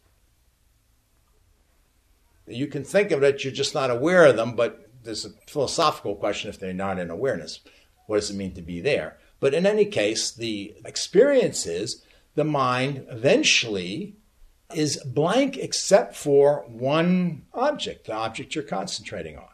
[2.46, 6.14] You can think of it, you're just not aware of them, but there's a philosophical
[6.14, 7.60] question if they're not in awareness.
[8.06, 9.18] What does it mean to be there?
[9.40, 12.02] But in any case, the experience is
[12.34, 14.16] the mind eventually
[14.72, 19.48] is blank except for one object, the object you're concentrating on.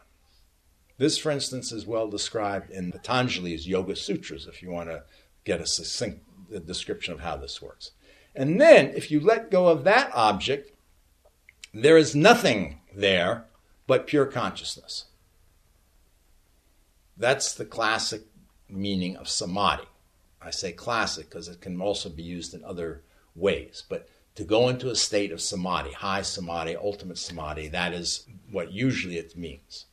[0.97, 5.03] This, for instance, is well described in the Patanjali's Yoga Sutras, if you want to
[5.43, 6.21] get a succinct
[6.65, 7.91] description of how this works.
[8.35, 10.71] And then, if you let go of that object,
[11.73, 13.45] there is nothing there
[13.87, 15.05] but pure consciousness.
[17.17, 18.21] That's the classic
[18.69, 19.87] meaning of samadhi.
[20.41, 23.03] I say classic because it can also be used in other
[23.35, 28.25] ways, but to go into a state of samadhi, high samadhi, ultimate samadhi, that is
[28.51, 29.85] what usually it means.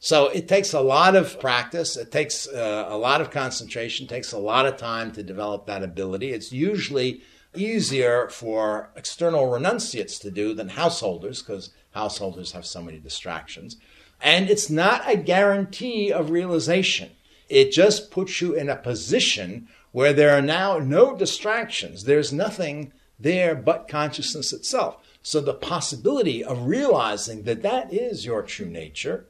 [0.00, 4.32] So it takes a lot of practice, it takes uh, a lot of concentration, takes
[4.32, 6.30] a lot of time to develop that ability.
[6.30, 7.22] It's usually
[7.54, 13.76] easier for external renunciates to do than householders because householders have so many distractions.
[14.20, 17.10] And it's not a guarantee of realization.
[17.48, 22.04] It just puts you in a position where there are now no distractions.
[22.04, 24.96] There's nothing there but consciousness itself.
[25.22, 29.26] So the possibility of realizing that that is your true nature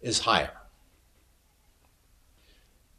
[0.00, 0.52] is higher.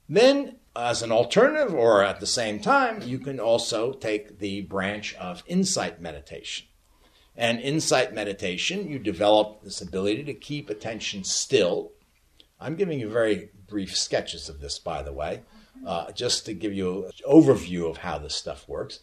[0.08, 5.16] Then, as an alternative or at the same time, you can also take the branch
[5.16, 6.68] of insight meditation.
[7.38, 11.92] And insight meditation, you develop this ability to keep attention still.
[12.60, 15.42] I'm giving you very brief sketches of this, by the way
[15.86, 19.00] uh, just to give you an overview of how this stuff works.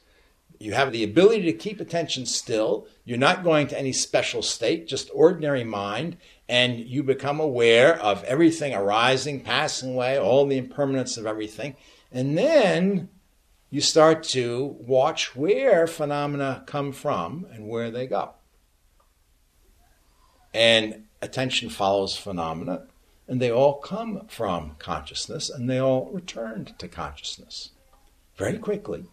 [0.58, 2.86] You have the ability to keep attention still.
[3.04, 6.16] You're not going to any special state, just ordinary mind,
[6.48, 11.74] and you become aware of everything arising, passing away, all the impermanence of everything.
[12.12, 13.08] And then
[13.70, 18.34] you start to watch where phenomena come from and where they go.
[20.54, 22.86] And attention follows phenomena
[23.28, 27.70] and they all come from consciousness and they all returned to consciousness
[28.36, 29.04] very quickly.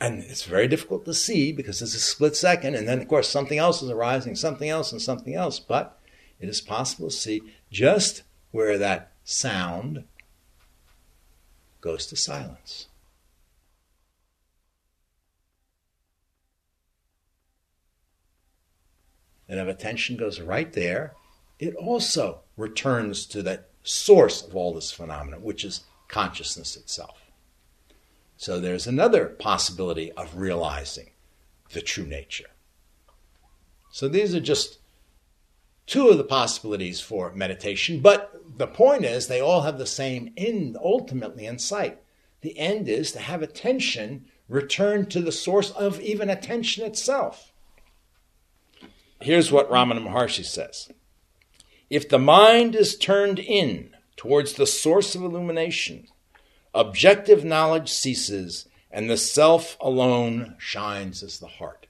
[0.00, 3.28] And it's very difficult to see because it's a split second, and then, of course,
[3.28, 5.58] something else is arising, something else, and something else.
[5.58, 5.98] But
[6.40, 10.04] it is possible to see just where that sound
[11.80, 12.88] goes to silence.
[19.48, 21.14] And if attention goes right there,
[21.64, 27.22] it also returns to that source of all this phenomena, which is consciousness itself.
[28.36, 31.10] So there's another possibility of realizing
[31.72, 32.50] the true nature.
[33.90, 34.78] So these are just
[35.86, 40.32] two of the possibilities for meditation, but the point is they all have the same
[40.36, 41.98] end ultimately in sight.
[42.42, 47.52] The end is to have attention return to the source of even attention itself.
[49.20, 50.90] Here's what Ramana Maharshi says
[51.94, 56.08] If the mind is turned in towards the source of illumination,
[56.74, 61.86] objective knowledge ceases and the self alone shines as the heart.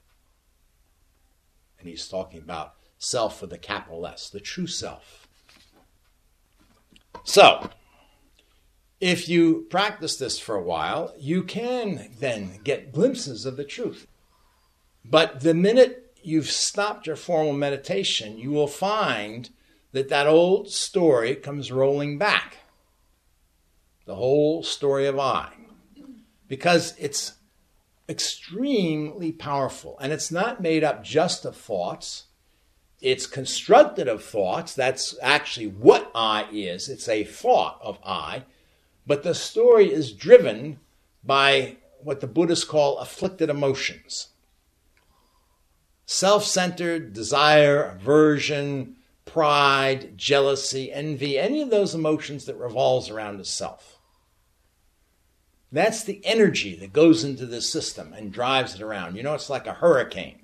[1.79, 5.27] And he's talking about self with a capital S, the true self.
[7.23, 7.71] So,
[9.01, 14.05] if you practice this for a while, you can then get glimpses of the truth.
[15.03, 19.49] But the minute you've stopped your formal meditation, you will find
[19.95, 22.57] that that old story comes rolling back.
[24.05, 25.53] The whole story of I.
[26.49, 27.35] Because it's
[28.09, 32.25] extremely powerful and it's not made up just of thoughts.
[32.99, 34.73] It's constructed of thoughts.
[34.73, 36.89] That's actually what I is.
[36.89, 38.43] It's a thought of I.
[39.07, 40.81] But the story is driven
[41.23, 44.27] by what the Buddhists call afflicted emotions
[46.05, 48.97] self centered desire, aversion,
[49.35, 53.99] pride, jealousy, envy, any of those emotions that revolves around the self.
[55.73, 59.17] That's the energy that goes into this system and drives it around.
[59.17, 60.39] You know, it's like a hurricane.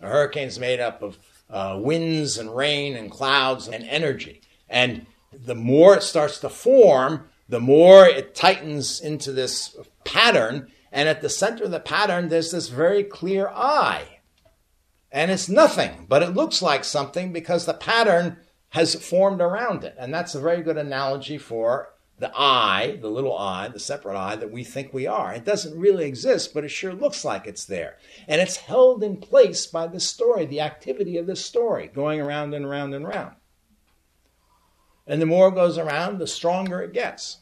[0.00, 4.40] A hurricane is made up of uh, winds and rain and clouds and energy.
[4.68, 10.72] And the more it starts to form, the more it tightens into this pattern.
[10.90, 14.11] And at the center of the pattern, there's this very clear I
[15.12, 18.38] and it's nothing, but it looks like something because the pattern
[18.70, 19.94] has formed around it.
[19.98, 24.36] And that's a very good analogy for the I, the little I, the separate I
[24.36, 25.34] that we think we are.
[25.34, 27.98] It doesn't really exist, but it sure looks like it's there.
[28.26, 32.54] And it's held in place by the story, the activity of the story, going around
[32.54, 33.36] and around and around.
[35.06, 37.38] And the more it goes around, the stronger it gets.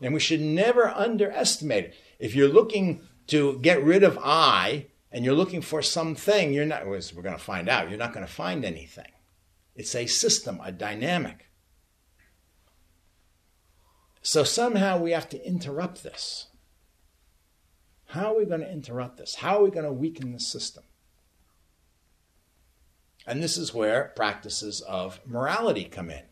[0.00, 1.94] And we should never underestimate it.
[2.18, 6.86] If you're looking to get rid of I, and you're looking for something, you're not,
[6.86, 9.10] we're going to find out, you're not going to find anything.
[9.74, 11.48] It's a system, a dynamic.
[14.22, 16.48] So somehow we have to interrupt this.
[18.06, 19.36] How are we going to interrupt this?
[19.36, 20.84] How are we going to weaken the system?
[23.26, 26.22] And this is where practices of morality come in,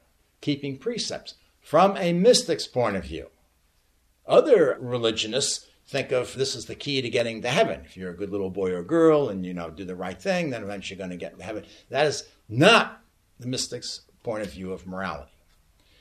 [0.40, 3.28] keeping precepts from a mystic's point of view.
[4.26, 7.82] Other religionists think of this as the key to getting to heaven.
[7.84, 10.50] If you're a good little boy or girl and you know do the right thing,
[10.50, 11.64] then eventually you're going to get to heaven.
[11.90, 13.00] That is not
[13.38, 15.30] the mystic's point of view of morality.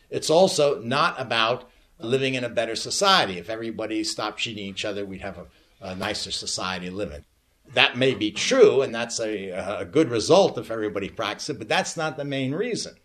[0.09, 1.69] It's also not about
[1.99, 3.37] living in a better society.
[3.37, 5.45] If everybody stopped cheating each other, we'd have a,
[5.81, 7.25] a nicer society in.
[7.73, 11.69] That may be true, and that's a, a good result if everybody practices it, but
[11.69, 12.95] that's not the main reason.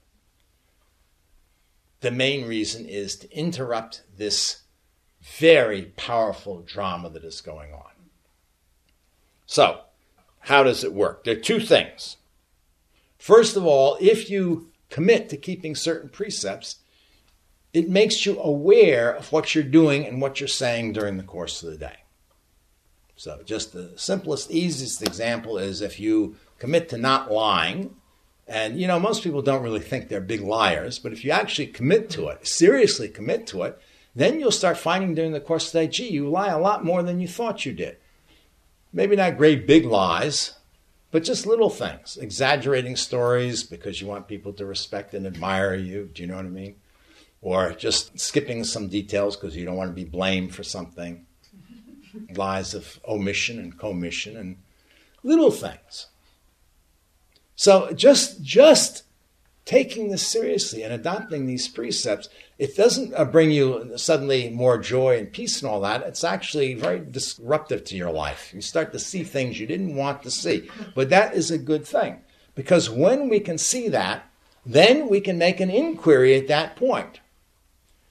[2.00, 4.62] The main reason is to interrupt this
[5.22, 7.90] very powerful drama that is going on.
[9.46, 9.80] So,
[10.40, 11.24] how does it work?
[11.24, 12.16] There are two things.
[13.18, 16.76] First of all, if you commit to keeping certain precepts,
[17.72, 21.62] it makes you aware of what you're doing and what you're saying during the course
[21.62, 21.96] of the day.
[23.16, 27.94] So, just the simplest, easiest example is if you commit to not lying,
[28.48, 31.66] and you know, most people don't really think they're big liars, but if you actually
[31.66, 33.78] commit to it, seriously commit to it,
[34.14, 36.84] then you'll start finding during the course of the day, gee, you lie a lot
[36.84, 37.96] more than you thought you did.
[38.92, 40.54] Maybe not great big lies,
[41.10, 46.10] but just little things, exaggerating stories because you want people to respect and admire you.
[46.12, 46.76] Do you know what I mean?
[47.40, 51.26] Or just skipping some details because you don't want to be blamed for something.
[52.36, 54.56] Lies of omission and commission and
[55.22, 56.08] little things.
[57.54, 59.04] So just just
[59.64, 62.28] taking this seriously and adopting these precepts,
[62.60, 66.02] it doesn't uh, bring you suddenly more joy and peace and all that.
[66.02, 68.52] It's actually very disruptive to your life.
[68.52, 70.68] You start to see things you didn't want to see.
[70.94, 72.20] But that is a good thing
[72.54, 74.30] because when we can see that,
[74.66, 77.20] then we can make an inquiry at that point.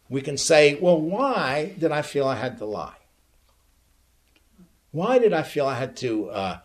[0.10, 2.98] We can say, well, why did I feel I had to lie?
[4.90, 6.58] Why did I feel I had to uh,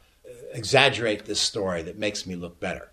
[0.54, 2.88] exaggerate this story that makes me look better?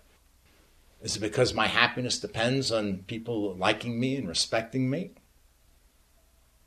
[1.02, 5.10] Is it because my happiness depends on people liking me and respecting me?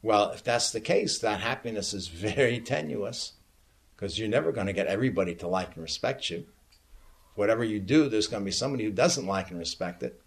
[0.02, 3.34] Well, if that's the case, that happiness is very tenuous
[3.96, 6.46] because you're never going to get everybody to like and respect you.
[7.36, 10.22] Whatever you do, there's going to be somebody who doesn't like and respect it.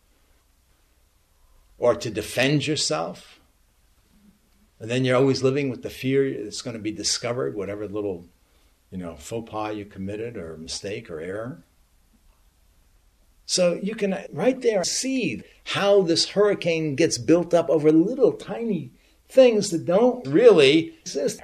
[1.79, 3.41] Or to defend yourself.
[4.81, 8.27] And then you're always living with the fear it's going to be discovered, whatever little,
[8.91, 11.63] you know, faux pas you committed or mistake or error.
[13.49, 18.91] So you can right there see how this hurricane gets built up over little tiny
[19.27, 21.41] things that don't really exist.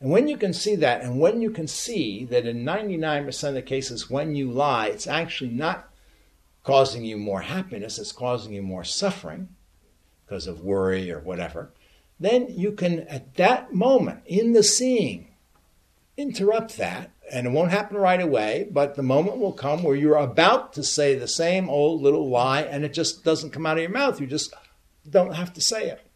[0.00, 3.52] And when you can see that, and when you can see that in 99% of
[3.54, 5.90] the cases when you lie, it's actually not
[6.64, 9.50] causing you more happiness, it's causing you more suffering
[10.24, 11.70] because of worry or whatever,
[12.18, 15.34] then you can, at that moment, in the seeing,
[16.16, 17.10] interrupt that.
[17.30, 20.82] And it won't happen right away, but the moment will come where you're about to
[20.82, 24.20] say the same old little lie and it just doesn't come out of your mouth.
[24.20, 24.54] You just
[25.08, 26.06] don't have to say it.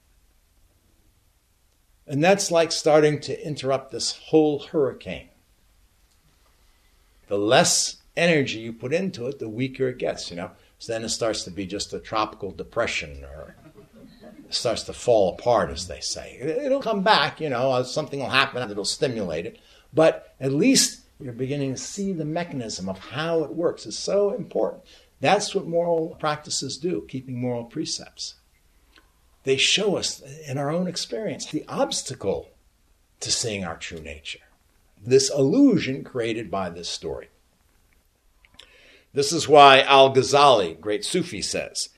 [2.06, 5.28] And that's like starting to interrupt this whole hurricane.
[7.28, 10.50] The less energy you put into it, the weaker it gets, you know.
[10.78, 13.54] So then it starts to be just a tropical depression or
[14.52, 16.36] it starts to fall apart, as they say.
[16.40, 19.58] It'll come back, you know, uh, something will happen that'll stimulate it.
[19.94, 23.86] But at least you're beginning to see the mechanism of how it works.
[23.86, 24.84] It's so important.
[25.20, 28.34] That's what moral practices do, keeping moral precepts.
[29.44, 32.48] They show us in our own experience the obstacle
[33.20, 34.40] to seeing our true nature,
[35.00, 37.28] this illusion created by this story.
[39.14, 41.90] This is why Al Ghazali, great Sufi, says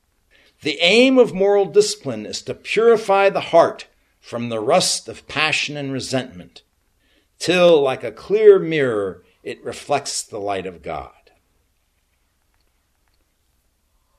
[0.62, 3.86] The aim of moral discipline is to purify the heart
[4.20, 6.62] from the rust of passion and resentment,
[7.38, 11.12] till, like a clear mirror, it reflects the light of God.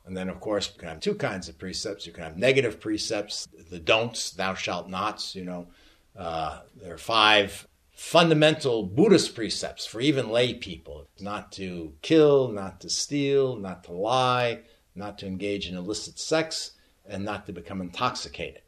[0.05, 2.05] And then, of course, you can have two kinds of precepts.
[2.05, 5.35] You can have negative precepts, the don'ts, thou shalt nots.
[5.35, 5.67] You know,
[6.15, 12.81] uh, there are five fundamental Buddhist precepts for even lay people not to kill, not
[12.81, 14.59] to steal, not to lie,
[14.93, 16.71] not to engage in illicit sex,
[17.07, 18.61] and not to become intoxicated.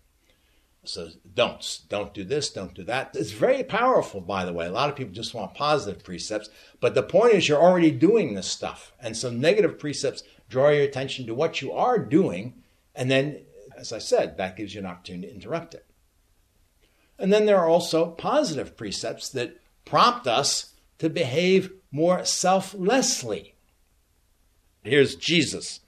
[0.88, 1.80] So don'ts.
[1.90, 3.16] Don't do this, don't do that.
[3.16, 4.68] It's very powerful, by the way.
[4.68, 8.34] A lot of people just want positive precepts, but the point is you're already doing
[8.34, 8.94] this stuff.
[9.00, 12.64] And so negative precepts draw your attention to what you are doing,
[12.96, 13.42] and then,
[13.78, 15.86] as I said, that gives you an opportunity to interrupt it.
[17.20, 23.56] And then there are also positive precepts that prompt us to behave more selflessly.
[24.84, 25.82] Here's Jesus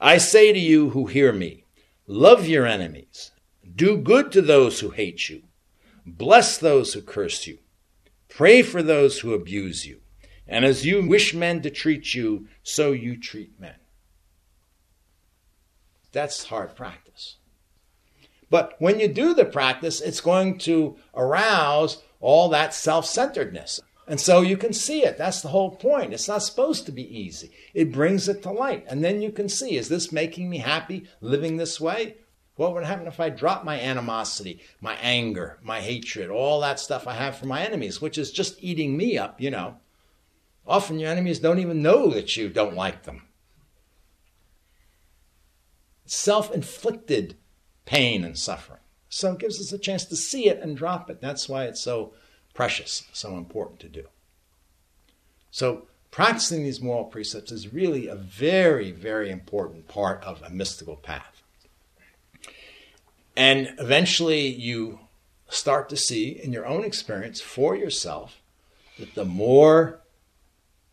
[0.00, 1.64] I say to you who hear me,
[2.06, 3.30] love your enemies,
[3.74, 5.42] do good to those who hate you,
[6.06, 7.58] bless those who curse you,
[8.28, 10.00] pray for those who abuse you.
[10.46, 13.76] And as you wish men to treat you, so you treat men.
[16.12, 17.36] That's hard practice.
[18.50, 23.80] But when you do the practice, it's going to arouse all that self centeredness.
[24.08, 25.16] And so you can see it.
[25.16, 26.12] That's the whole point.
[26.12, 27.52] It's not supposed to be easy.
[27.74, 28.84] It brings it to light.
[28.88, 32.16] And then you can see is this making me happy living this way?
[32.60, 37.06] What would happen if I drop my animosity, my anger, my hatred, all that stuff
[37.06, 39.76] I have for my enemies, which is just eating me up, you know?
[40.66, 43.22] Often your enemies don't even know that you don't like them.
[46.04, 47.38] Self inflicted
[47.86, 48.80] pain and suffering.
[49.08, 51.22] So it gives us a chance to see it and drop it.
[51.22, 52.12] That's why it's so
[52.52, 54.04] precious, so important to do.
[55.50, 60.96] So practicing these moral precepts is really a very, very important part of a mystical
[60.96, 61.29] path.
[63.40, 65.00] And eventually you
[65.48, 68.42] start to see in your own experience for yourself
[68.98, 70.00] that the more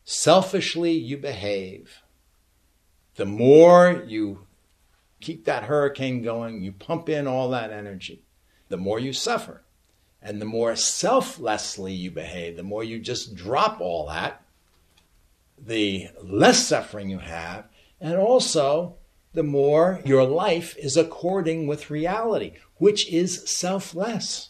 [0.05, 2.03] selfishly you behave,
[3.15, 4.47] the more you
[5.19, 8.23] keep that hurricane going, you pump in all that energy,
[8.69, 9.63] the more you suffer.
[10.21, 14.41] And the more selflessly you behave, the more you just drop all that,
[15.59, 17.65] the less suffering you have,
[17.99, 18.95] and also
[19.33, 24.49] the more your life is according with reality, which is selfless.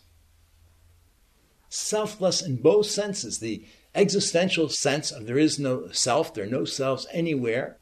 [1.69, 6.65] Selfless in both senses the existential sense of there is no self, there are no
[6.65, 7.77] selves anywhere.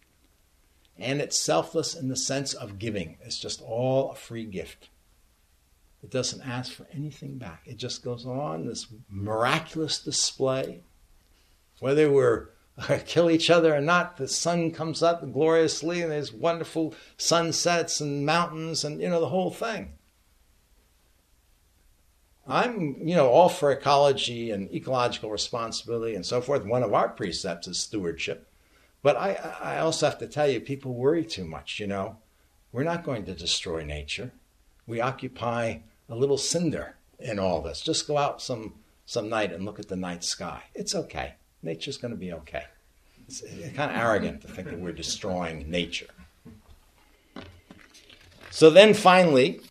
[0.97, 3.17] And it's selfless in the sense of giving.
[3.21, 4.89] It's just all a free gift.
[6.01, 7.63] It doesn't ask for anything back.
[7.65, 10.83] It just goes on this miraculous display.
[11.79, 16.33] Whether we're Uh, kill each other or not, the sun comes up gloriously and there's
[16.33, 19.93] wonderful sunsets and mountains and you know the whole thing.
[22.47, 26.63] I'm, you know, all for ecology and ecological responsibility and so forth.
[26.63, 28.47] One of our precepts is stewardship.
[29.01, 32.17] But I, I also have to tell you, people worry too much, you know.
[32.71, 34.31] We're not going to destroy nature.
[34.85, 37.81] We occupy a little cinder in all this.
[37.81, 40.63] Just go out some, some night and look at the night sky.
[40.75, 41.35] It's okay.
[41.65, 42.63] Nature's going to be okay.
[43.27, 43.41] It's
[43.75, 46.07] kind of arrogant to think that we're destroying nature.
[48.51, 49.61] So then finally,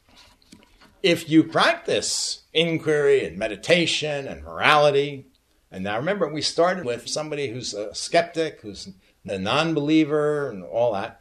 [1.03, 5.27] if you practice inquiry and meditation and morality,
[5.71, 8.89] and now remember, we started with somebody who's a skeptic, who's
[9.27, 11.21] a non believer, and all that,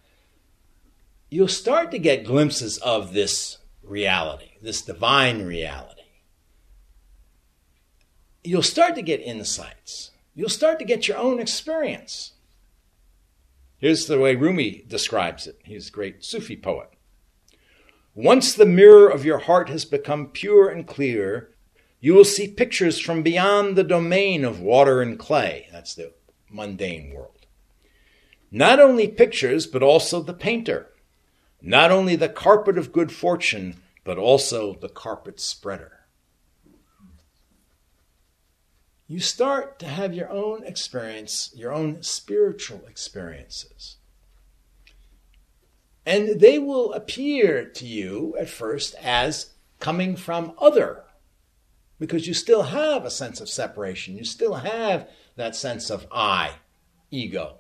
[1.29, 6.01] you'll start to get glimpses of this reality, this divine reality.
[8.43, 10.11] you'll start to get insights.
[10.35, 12.33] You'll start to get your own experience.
[13.77, 15.59] Here's the way Rumi describes it.
[15.63, 16.89] He's a great Sufi poet.
[18.15, 21.49] Once the mirror of your heart has become pure and clear,
[21.99, 25.67] you will see pictures from beyond the domain of water and clay.
[25.71, 26.13] That's the
[26.49, 27.45] mundane world.
[28.51, 30.89] Not only pictures, but also the painter.
[31.61, 36.02] Not only the carpet of good fortune, but also the carpet spreader.
[39.07, 43.97] You start to have your own experience, your own spiritual experiences.
[46.05, 51.03] And they will appear to you at first as coming from other,
[51.99, 54.17] because you still have a sense of separation.
[54.17, 56.55] You still have that sense of I,
[57.11, 57.59] ego.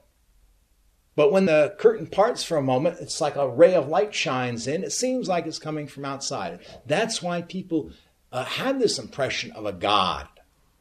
[1.15, 4.65] But when the curtain parts for a moment, it's like a ray of light shines
[4.65, 4.83] in.
[4.83, 6.59] It seems like it's coming from outside.
[6.85, 7.91] That's why people
[8.31, 10.27] uh, have this impression of a God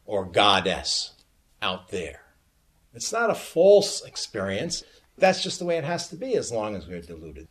[0.07, 1.13] or goddess
[1.61, 2.23] out there.
[2.95, 4.85] It's not a false experience.
[5.17, 7.49] That's just the way it has to be as long as we're deluded.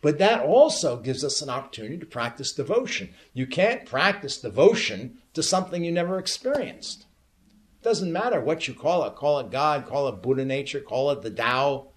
[0.00, 3.14] But that also gives us an opportunity to practice devotion.
[3.32, 7.06] You can't practice devotion to something you never experienced.
[7.80, 11.10] It doesn't matter what you call it call it God, call it Buddha nature, call
[11.10, 11.88] it the Tao.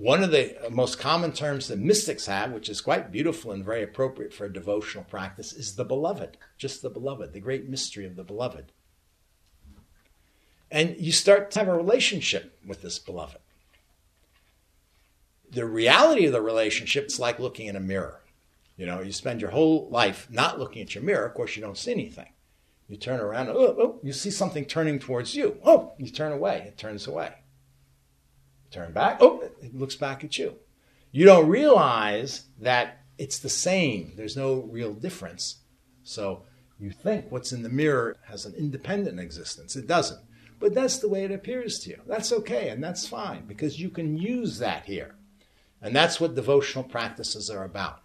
[0.00, 3.82] One of the most common terms that mystics have, which is quite beautiful and very
[3.82, 8.16] appropriate for a devotional practice, is the beloved, just the beloved, the great mystery of
[8.16, 8.72] the beloved.
[10.70, 13.38] And you start to have a relationship with this beloved
[15.50, 18.20] the reality of the relationship is like looking in a mirror.
[18.76, 21.26] You know, you spend your whole life not looking at your mirror.
[21.26, 22.28] Of course, you don't see anything.
[22.88, 25.58] You turn around, oh, oh, you see something turning towards you.
[25.64, 27.34] Oh, you turn away, it turns away.
[28.70, 30.56] Turn back, oh, it looks back at you.
[31.12, 34.12] You don't realize that it's the same.
[34.16, 35.56] There's no real difference.
[36.04, 36.44] So
[36.78, 39.76] you think what's in the mirror has an independent existence.
[39.76, 40.20] It doesn't.
[40.60, 42.00] But that's the way it appears to you.
[42.06, 45.16] That's okay, and that's fine because you can use that here.
[45.82, 48.02] And that's what devotional practices are about.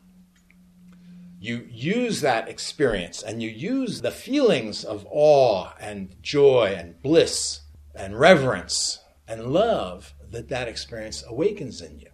[1.40, 7.62] You use that experience and you use the feelings of awe and joy and bliss
[7.94, 12.10] and reverence and love that that experience awakens in you.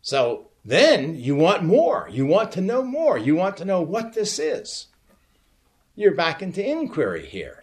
[0.00, 2.08] So then you want more.
[2.10, 3.18] You want to know more.
[3.18, 4.86] You want to know what this is.
[5.94, 7.62] You're back into inquiry here.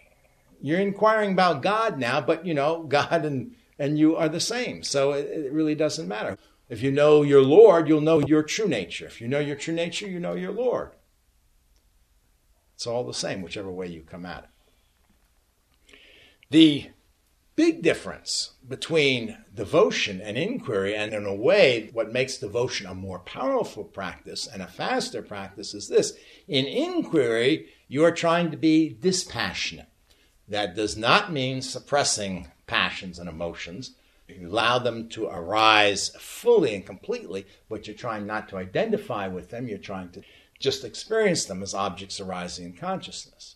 [0.60, 4.82] You're inquiring about God now, but you know, God and and you are the same.
[4.82, 6.38] So it, it really doesn't matter.
[6.68, 9.06] If you know your Lord, you'll know your true nature.
[9.06, 10.92] If you know your true nature, you know your Lord.
[12.74, 14.50] It's all the same, whichever way you come at it.
[16.50, 16.90] The
[17.56, 23.18] big difference between devotion and inquiry, and in a way, what makes devotion a more
[23.18, 26.16] powerful practice and a faster practice is this.
[26.46, 29.88] In inquiry, you are trying to be dispassionate.
[30.46, 33.96] That does not mean suppressing passions and emotions.
[34.28, 39.50] You allow them to arise fully and completely, but you're trying not to identify with
[39.50, 39.66] them.
[39.66, 40.22] You're trying to
[40.60, 43.55] just experience them as objects arising in consciousness.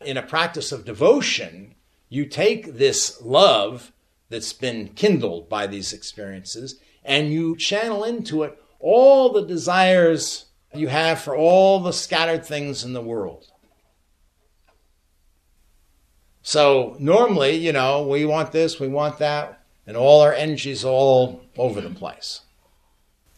[0.00, 1.74] In a practice of devotion,
[2.08, 3.92] you take this love
[4.28, 10.88] that's been kindled by these experiences and you channel into it all the desires you
[10.88, 13.46] have for all the scattered things in the world.
[16.42, 21.42] So normally, you know, we want this, we want that, and all our energy's all
[21.56, 22.42] over the place.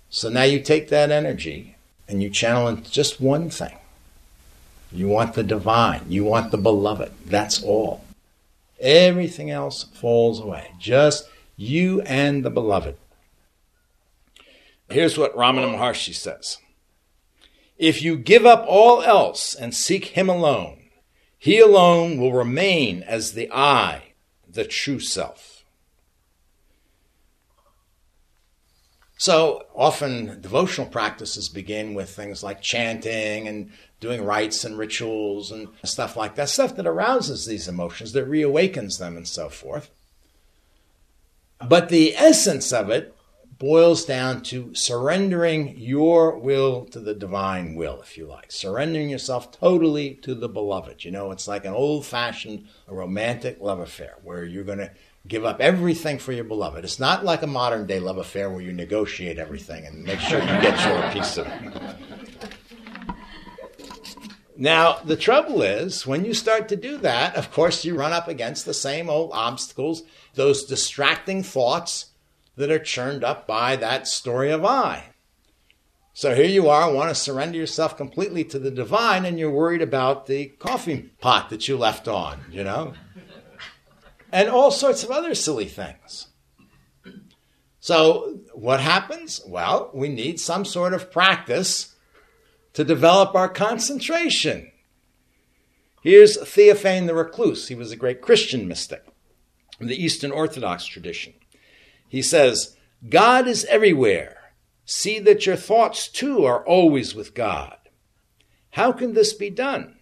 [0.08, 1.76] So now you take that energy
[2.08, 3.79] and you channel into just one thing.
[4.92, 7.12] You want the divine, you want the beloved.
[7.26, 8.04] That's all.
[8.80, 10.72] Everything else falls away.
[10.78, 12.96] Just you and the beloved.
[14.88, 16.58] Here's what Ramana Maharshi says
[17.78, 20.78] If you give up all else and seek him alone,
[21.38, 24.12] he alone will remain as the I,
[24.48, 25.49] the true self.
[29.20, 35.68] So often devotional practices begin with things like chanting and doing rites and rituals and
[35.84, 39.90] stuff like that, stuff that arouses these emotions, that reawakens them and so forth.
[41.68, 43.14] But the essence of it
[43.60, 48.50] boils down to surrendering your will to the divine will, if you like.
[48.50, 51.04] Surrendering yourself totally to the beloved.
[51.04, 54.90] You know, it's like an old fashioned romantic love affair where you're going to
[55.28, 56.84] give up everything for your beloved.
[56.84, 60.40] It's not like a modern day love affair where you negotiate everything and make sure
[60.40, 61.96] you get your piece of it.
[64.56, 68.26] Now, the trouble is, when you start to do that, of course, you run up
[68.26, 70.02] against the same old obstacles,
[70.34, 72.09] those distracting thoughts
[72.60, 75.10] that are churned up by that story of I.
[76.12, 79.82] So here you are, want to surrender yourself completely to the divine, and you're worried
[79.82, 82.94] about the coffee pot that you left on, you know?
[84.30, 86.28] And all sorts of other silly things.
[87.80, 89.40] So, what happens?
[89.46, 91.96] Well, we need some sort of practice
[92.74, 94.70] to develop our concentration.
[96.02, 97.68] Here's Theophane the Recluse.
[97.68, 99.06] He was a great Christian mystic
[99.80, 101.32] in the Eastern Orthodox tradition.
[102.10, 102.76] He says,
[103.08, 104.52] God is everywhere.
[104.84, 107.76] See that your thoughts too are always with God.
[108.72, 109.96] How can this be done?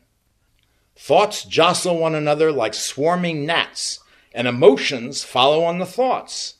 [0.96, 4.00] Thoughts jostle one another like swarming gnats,
[4.32, 6.54] and emotions follow on the thoughts.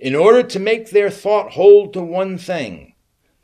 [0.00, 2.94] In order to make their thought hold to one thing,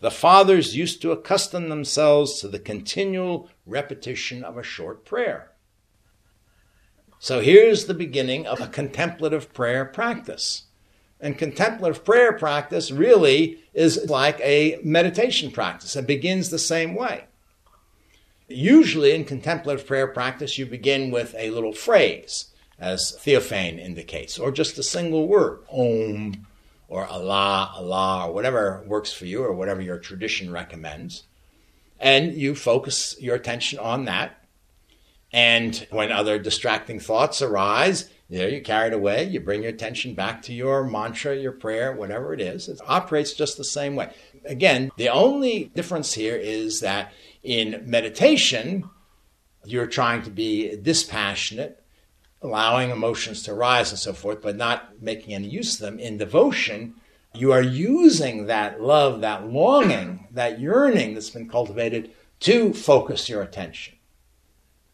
[0.00, 5.52] the fathers used to accustom themselves to the continual repetition of a short prayer.
[7.20, 10.64] So here's the beginning of a contemplative prayer practice.
[11.20, 15.96] And contemplative prayer practice really is like a meditation practice.
[15.96, 17.24] It begins the same way.
[18.46, 22.46] Usually in contemplative prayer practice, you begin with a little phrase,
[22.78, 26.46] as Theophane indicates, or just a single word, Om,
[26.88, 31.24] or Allah, Allah, or whatever works for you or whatever your tradition recommends.
[32.00, 34.42] And you focus your attention on that.
[35.32, 40.14] And when other distracting thoughts arise, there you carry it away, you bring your attention
[40.14, 42.68] back to your mantra, your prayer, whatever it is.
[42.68, 44.12] It operates just the same way.
[44.44, 47.12] Again, the only difference here is that
[47.42, 48.88] in meditation,
[49.64, 51.82] you're trying to be dispassionate
[52.42, 55.98] allowing emotions to rise and so forth, but not making any use of them.
[55.98, 56.94] In devotion,
[57.34, 63.42] you are using that love, that longing, that yearning that's been cultivated to focus your
[63.42, 63.96] attention.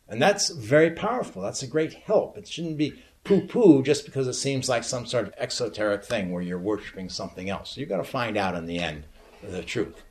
[0.09, 1.43] And that's very powerful.
[1.43, 2.37] That's a great help.
[2.37, 6.31] It shouldn't be poo poo just because it seems like some sort of exoteric thing
[6.31, 7.77] where you're worshiping something else.
[7.77, 9.05] You're going to find out in the end
[9.43, 10.03] the truth.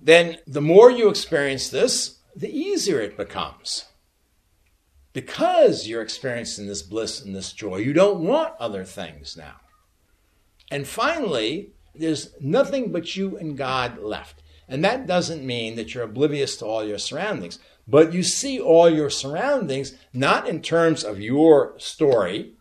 [0.00, 3.86] Then, the more you experience this, the easier it becomes
[5.12, 9.56] because you're experiencing this bliss and this joy, you don't want other things now.
[10.70, 14.42] And finally, there's nothing but you and God left.
[14.68, 18.88] And that doesn't mean that you're oblivious to all your surroundings, but you see all
[18.88, 22.52] your surroundings not in terms of your story,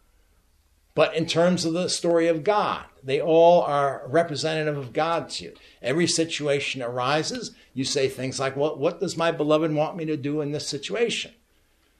[0.95, 2.85] but in terms of the story of God.
[3.03, 5.53] They all are representative of God to you.
[5.81, 10.17] Every situation arises, you say things like, Well, what does my beloved want me to
[10.17, 11.31] do in this situation?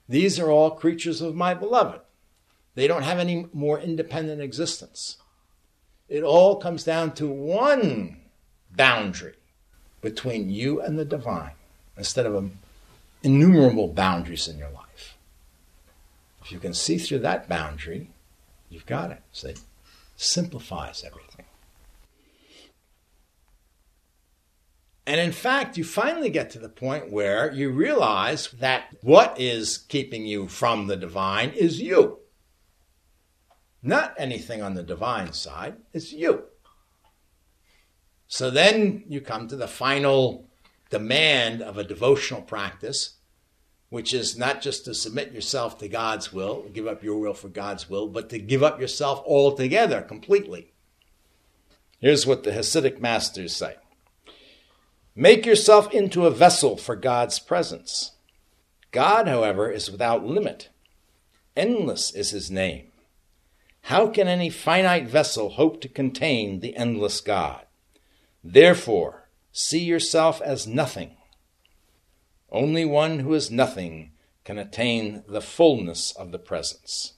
[0.08, 2.00] These are all creatures of my beloved.
[2.74, 5.16] They don't have any more independent existence.
[6.08, 8.18] It all comes down to one
[8.70, 9.34] boundary
[10.00, 11.52] between you and the divine
[11.96, 12.50] instead of
[13.22, 15.16] innumerable boundaries in your life.
[16.44, 18.10] If you can see through that boundary,
[18.68, 19.22] you've got it.
[19.32, 19.54] See?
[20.16, 21.46] Simplifies everything.
[25.06, 29.78] And in fact, you finally get to the point where you realize that what is
[29.78, 32.20] keeping you from the divine is you.
[33.82, 36.44] Not anything on the divine side, it's you.
[38.28, 40.48] So then you come to the final
[40.92, 43.16] demand of a devotional practice,
[43.88, 47.48] which is not just to submit yourself to God's will, give up your will for
[47.48, 50.72] God's will, but to give up yourself altogether, completely.
[51.98, 53.76] Here's what the Hasidic masters say
[55.16, 58.12] Make yourself into a vessel for God's presence.
[58.90, 60.68] God, however, is without limit.
[61.56, 62.92] Endless is his name.
[63.86, 67.66] How can any finite vessel hope to contain the endless God?
[68.44, 69.21] Therefore,
[69.52, 71.16] see yourself as nothing.
[72.50, 74.12] Only one who is nothing
[74.44, 77.14] can attain the fullness of the presence.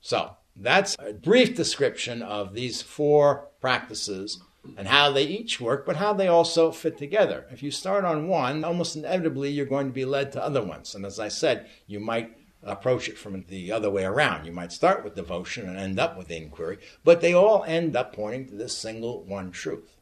[0.00, 4.42] So, that's a brief description of these four practices
[4.76, 7.46] and how they each work, but how they also fit together.
[7.50, 10.94] If you start on one, almost inevitably you're going to be led to other ones.
[10.94, 14.46] And as I said, you might approach it from the other way around.
[14.46, 18.14] You might start with devotion and end up with inquiry, but they all end up
[18.14, 19.96] pointing to this single one truth.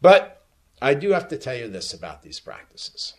[0.00, 0.44] But
[0.82, 3.14] I do have to tell you this about these practices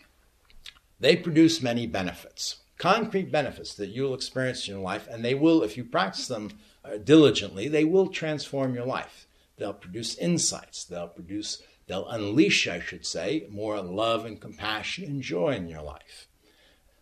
[0.97, 5.63] they produce many benefits concrete benefits that you'll experience in your life, and they will,
[5.63, 6.51] if you practice them
[6.83, 9.27] uh, diligently, they will transform your life.
[9.57, 10.83] They'll produce insights.
[10.83, 15.81] They'll produce, they'll unleash, I should say, more love and compassion and joy in your
[15.81, 16.27] life.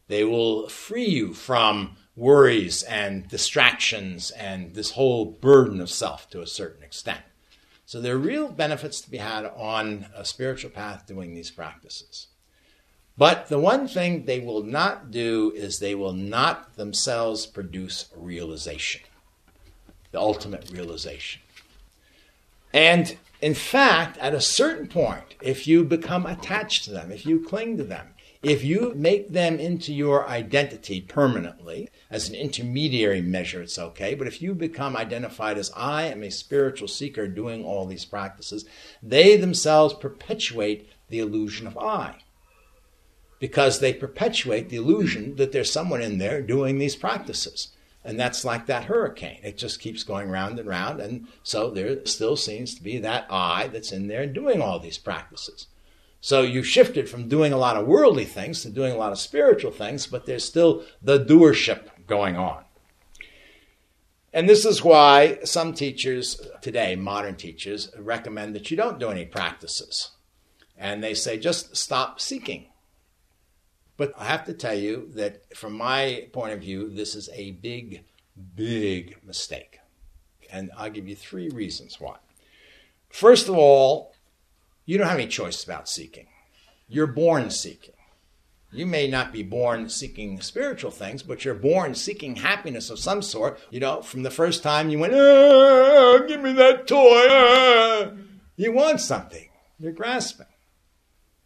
[0.07, 6.41] They will free you from worries and distractions and this whole burden of self to
[6.41, 7.21] a certain extent.
[7.85, 12.27] So there are real benefits to be had on a spiritual path doing these practices.
[13.17, 19.01] But the one thing they will not do is they will not themselves produce realization.
[20.11, 21.41] the ultimate realization.
[22.71, 27.43] And in fact, at a certain point, if you become attached to them, if you
[27.43, 28.12] cling to them,
[28.43, 34.15] if you make them into your identity permanently, as an intermediary measure, it's okay.
[34.15, 38.65] But if you become identified as I am a spiritual seeker doing all these practices,
[39.01, 42.17] they themselves perpetuate the illusion of I.
[43.39, 47.69] Because they perpetuate the illusion that there's someone in there doing these practices.
[48.03, 49.39] And that's like that hurricane.
[49.43, 50.99] It just keeps going round and round.
[50.99, 54.97] And so there still seems to be that I that's in there doing all these
[54.97, 55.67] practices.
[56.23, 59.19] So you shifted from doing a lot of worldly things to doing a lot of
[59.19, 62.63] spiritual things, but there's still the doership going on.
[64.31, 69.25] And this is why some teachers today, modern teachers, recommend that you don't do any
[69.25, 70.11] practices.
[70.77, 72.67] And they say just stop seeking.
[73.97, 77.51] But I have to tell you that from my point of view, this is a
[77.51, 78.05] big,
[78.55, 79.79] big mistake.
[80.49, 82.15] And I'll give you three reasons why.
[83.09, 84.12] First of all,
[84.85, 86.27] you don't have any choice about seeking.
[86.87, 87.93] You're born seeking.
[88.71, 93.21] You may not be born seeking spiritual things, but you're born seeking happiness of some
[93.21, 93.59] sort.
[93.69, 98.11] You know, from the first time you went, ah, give me that toy, ah.
[98.55, 99.47] you want something.
[99.77, 100.47] You're grasping.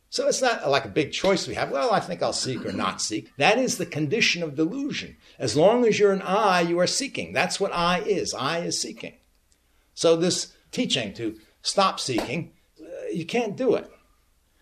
[0.09, 1.69] So it's not like a big choice we have.
[1.69, 3.35] Well, I think I'll seek or not seek.
[3.37, 5.17] That is the condition of delusion.
[5.37, 7.33] As long as you're an I, you are seeking.
[7.33, 8.33] That's what I is.
[8.33, 9.17] I is seeking.
[9.93, 12.53] So this teaching to stop seeking,
[13.11, 13.91] you can't do it.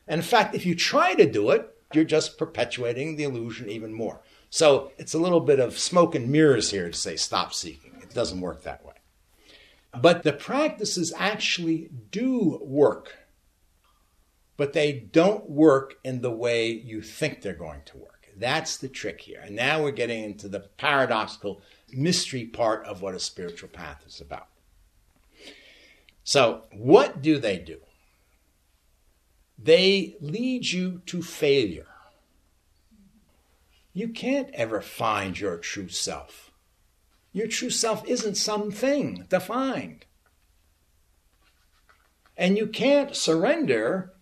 [0.07, 3.93] And in fact, if you try to do it, you're just perpetuating the illusion even
[3.93, 4.21] more.
[4.49, 7.97] So it's a little bit of smoke and mirrors here to say stop seeking.
[8.01, 8.93] It doesn't work that way.
[9.99, 13.13] But the practices actually do work
[14.57, 18.29] but they don't work in the way you think they're going to work.
[18.37, 19.41] That's the trick here.
[19.43, 24.21] And now we're getting into the paradoxical mystery part of what a spiritual path is
[24.21, 24.47] about.
[26.23, 27.79] So, what do they do?
[29.57, 31.87] They lead you to failure.
[33.93, 36.51] You can't ever find your true self.
[37.31, 40.05] Your true self isn't something defined.
[42.37, 44.13] And you can't surrender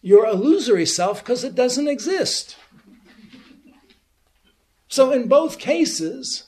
[0.00, 2.56] your illusory self because it doesn't exist.
[4.88, 6.44] So, in both cases,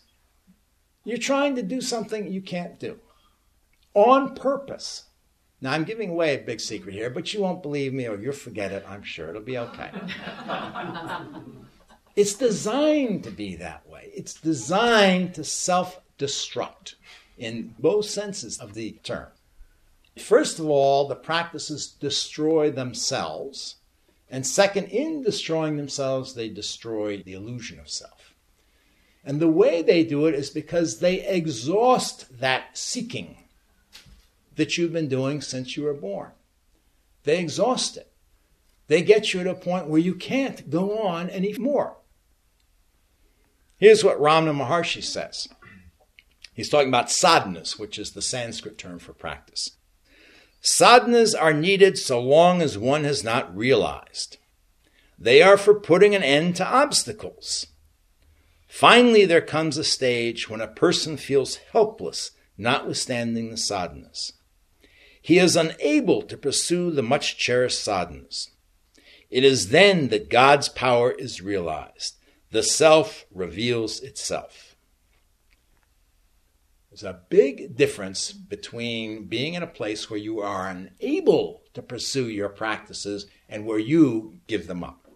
[1.04, 2.98] you're trying to do something you can't do
[3.94, 5.04] on purpose.
[5.62, 8.32] Now, I'm giving away a big secret here, but you won't believe me or you'll
[8.32, 8.84] forget it.
[8.88, 9.90] I'm sure it'll be okay.
[12.16, 16.94] it's designed to be that way, it's designed to self destruct
[17.36, 19.28] in both senses of the term.
[20.18, 23.76] First of all, the practices destroy themselves.
[24.30, 28.34] And second, in destroying themselves, they destroy the illusion of self.
[29.24, 33.39] And the way they do it is because they exhaust that seeking
[34.60, 36.32] that you've been doing since you were born.
[37.24, 38.12] They exhaust it.
[38.88, 41.96] They get you to a point where you can't go on anymore.
[43.78, 45.48] Here's what Ramana Maharshi says.
[46.52, 49.78] He's talking about sadhanas, which is the Sanskrit term for practice.
[50.62, 54.36] Sadhanas are needed so long as one has not realized.
[55.18, 57.66] They are for putting an end to obstacles.
[58.68, 64.32] Finally, there comes a stage when a person feels helpless, notwithstanding the sadhanas.
[65.20, 68.48] He is unable to pursue the much cherished sadhanas.
[69.28, 72.16] It is then that God's power is realized.
[72.50, 74.70] The self reveals itself.
[76.90, 82.28] There's a big difference between being in a place where you are unable to pursue
[82.28, 85.06] your practices and where you give them up.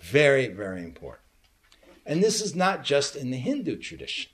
[0.00, 1.26] Very, very important.
[2.06, 4.32] And this is not just in the Hindu tradition.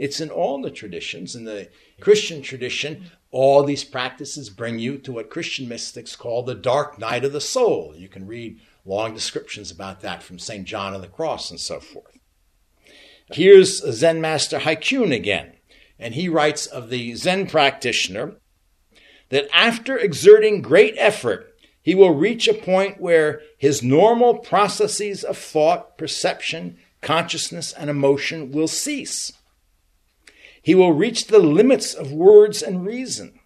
[0.00, 1.36] It's in all the traditions.
[1.36, 1.68] In the
[2.00, 7.22] Christian tradition, all these practices bring you to what Christian mystics call the dark night
[7.22, 7.92] of the soul.
[7.94, 10.64] You can read long descriptions about that from St.
[10.64, 12.18] John of the Cross and so forth.
[13.30, 15.52] Here's Zen Master Hakuin again,
[15.98, 18.36] and he writes of the Zen practitioner
[19.28, 25.36] that after exerting great effort, he will reach a point where his normal processes of
[25.36, 29.34] thought, perception, consciousness, and emotion will cease.
[30.62, 33.38] He will reach the limits of words and reason.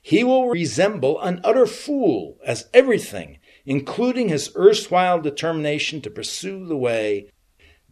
[0.00, 6.76] He will resemble an utter fool as everything, including his erstwhile determination to pursue the
[6.76, 7.30] way,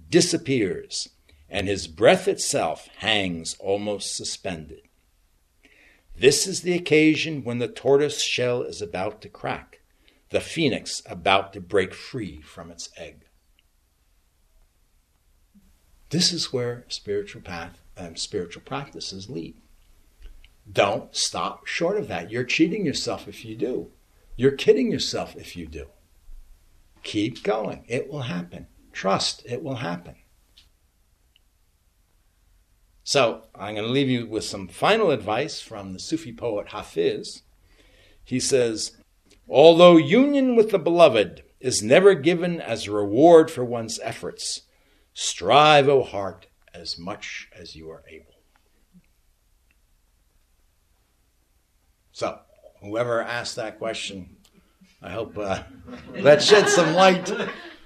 [0.09, 1.11] disappears,
[1.51, 4.83] and his breath itself hangs almost suspended.
[6.17, 9.81] This is the occasion when the tortoise shell is about to crack,
[10.31, 13.27] the phoenix about to break free from its egg.
[16.09, 19.57] This is where spiritual path um, spiritual practices lead.
[20.70, 22.30] Don't stop short of that.
[22.30, 23.90] You're cheating yourself if you do.
[24.36, 25.86] You're kidding yourself if you do.
[27.03, 27.84] Keep going.
[27.88, 28.66] It will happen.
[28.92, 30.16] Trust it will happen.
[33.05, 37.42] So I'm going to leave you with some final advice from the Sufi poet Hafiz.
[38.24, 38.97] He says,
[39.49, 44.62] Although union with the beloved is never given as a reward for one's efforts,
[45.14, 46.45] strive, O heart,
[46.77, 48.35] as much as you are able.
[52.12, 52.39] So,
[52.81, 54.37] whoever asked that question,
[55.03, 55.62] I hope uh,
[56.22, 57.31] that shed some light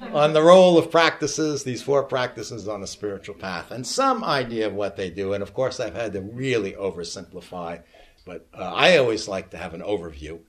[0.01, 4.66] on the role of practices, these four practices on a spiritual path, and some idea
[4.66, 5.32] of what they do.
[5.32, 7.82] And of course, I've had to really oversimplify,
[8.24, 10.41] but uh, I always like to have an overview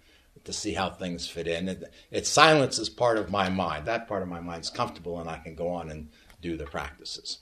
[0.44, 1.68] to see how things fit in.
[1.68, 3.86] It, it silences part of my mind.
[3.86, 6.10] That part of my mind's comfortable, and I can go on and
[6.42, 7.40] do the practices.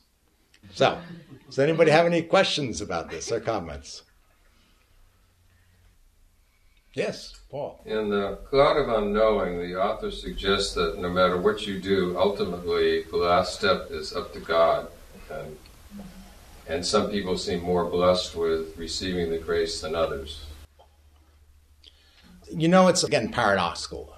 [0.74, 1.00] So,
[1.48, 4.04] does anybody have any questions about this or comments?
[6.94, 7.82] Yes, Paul.
[7.86, 13.04] In the cloud of unknowing, the author suggests that no matter what you do, ultimately
[13.04, 14.88] the last step is up to God.
[15.32, 15.58] And,
[16.68, 20.46] and some people seem more blessed with receiving the grace than others.
[22.52, 24.16] You know, it's again paradoxical.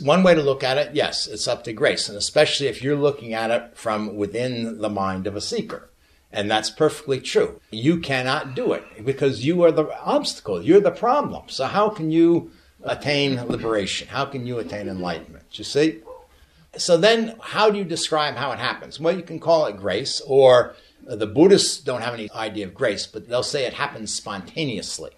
[0.00, 2.96] One way to look at it, yes, it's up to grace, and especially if you're
[2.96, 5.88] looking at it from within the mind of a seeker.
[6.30, 7.60] And that's perfectly true.
[7.70, 10.62] You cannot do it because you are the obstacle.
[10.62, 11.44] You're the problem.
[11.48, 12.50] So how can you
[12.82, 14.08] attain liberation?
[14.08, 15.46] How can you attain enlightenment?
[15.52, 16.02] You see?
[16.76, 19.00] So then how do you describe how it happens?
[19.00, 20.74] Well, you can call it grace or
[21.04, 25.12] the Buddhists don't have any idea of grace, but they'll say it happens spontaneously.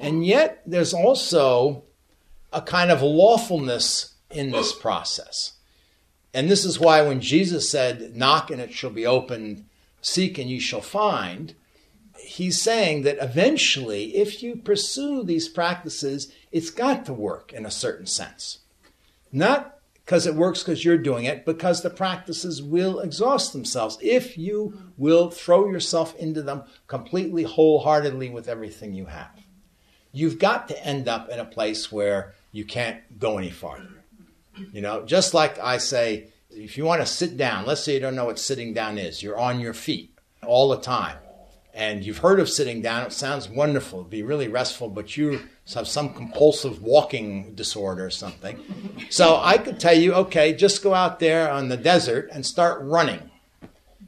[0.00, 1.84] And yet there's also
[2.52, 5.54] a kind of lawfulness in this process.
[6.34, 9.64] And this is why when Jesus said, Knock and it shall be opened,
[10.00, 11.54] seek and you shall find,
[12.18, 17.70] he's saying that eventually, if you pursue these practices, it's got to work in a
[17.70, 18.58] certain sense.
[19.32, 24.38] Not because it works because you're doing it, because the practices will exhaust themselves if
[24.38, 29.38] you will throw yourself into them completely wholeheartedly with everything you have.
[30.10, 34.04] You've got to end up in a place where you can't go any farther.
[34.72, 38.00] You know, just like I say, if you want to sit down, let's say you
[38.00, 41.16] don't know what sitting down is, you're on your feet all the time.
[41.74, 45.42] And you've heard of sitting down, it sounds wonderful, it'd be really restful, but you
[45.74, 48.58] have some compulsive walking disorder or something.
[49.10, 52.80] So I could tell you, okay, just go out there on the desert and start
[52.82, 53.30] running.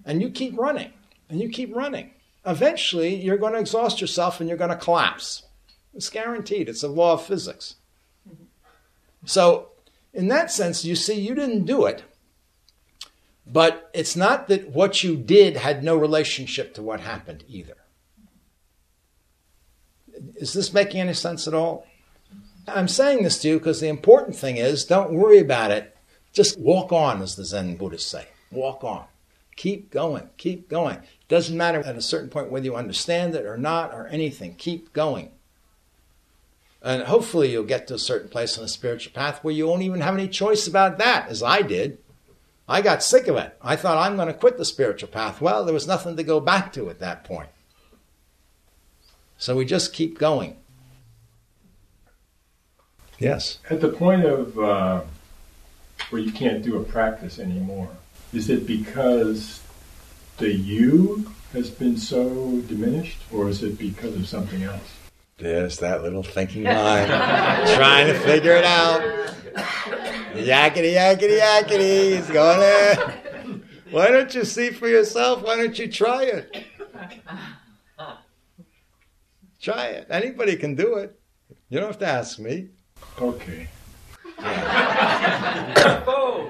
[0.05, 0.93] And you keep running,
[1.29, 2.11] and you keep running.
[2.45, 5.45] Eventually, you're going to exhaust yourself and you're going to collapse.
[5.95, 7.77] It's guaranteed, it's a law of physics.
[9.25, 9.69] So,
[10.13, 12.03] in that sense, you see, you didn't do it.
[13.47, 17.77] But it's not that what you did had no relationship to what happened either.
[20.37, 21.87] Is this making any sense at all?
[22.69, 25.97] I'm saying this to you because the important thing is don't worry about it.
[26.33, 28.29] Just walk on, as the Zen Buddhists say.
[28.53, 29.05] Walk on.
[29.57, 30.31] Keep going.
[30.37, 30.99] Keep going.
[31.29, 34.55] Doesn't matter at a certain point whether you understand it or not or anything.
[34.55, 35.33] Keep going.
[36.83, 39.83] And hopefully you'll get to a certain place on the spiritual path where you won't
[39.83, 41.99] even have any choice about that, as I did.
[42.67, 43.57] I got sick of it.
[43.61, 45.41] I thought I'm going to quit the spiritual path.
[45.41, 47.51] Well, there was nothing to go back to at that point.
[49.37, 50.57] So we just keep going.
[53.19, 53.59] Yes.
[53.69, 55.03] At the point of uh,
[56.09, 57.91] where you can't do a practice anymore,
[58.33, 59.61] is it because
[60.39, 65.00] the you has been so diminished, or is it because of something else?
[65.41, 69.01] There's that little thinking mind trying to figure it out.
[70.35, 72.17] Yakety, yakety, yakety.
[72.17, 73.63] He's going in.
[73.91, 75.43] Why don't you see for yourself?
[75.43, 76.65] Why don't you try it?
[79.61, 80.07] Try it.
[80.11, 81.19] Anybody can do it.
[81.69, 82.69] You don't have to ask me.
[83.21, 83.69] Okay.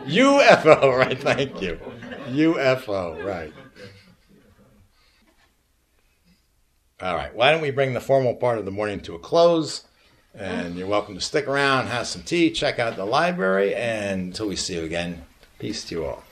[0.07, 1.20] UFO, right?
[1.20, 1.78] Thank you.
[2.28, 3.53] UFO, right.
[7.03, 7.34] All right.
[7.34, 9.84] Why don't we bring the formal part of the morning to a close?
[10.34, 14.48] And you're welcome to stick around, have some tea, check out the library, and until
[14.48, 15.24] we see you again,
[15.59, 16.22] peace to you all.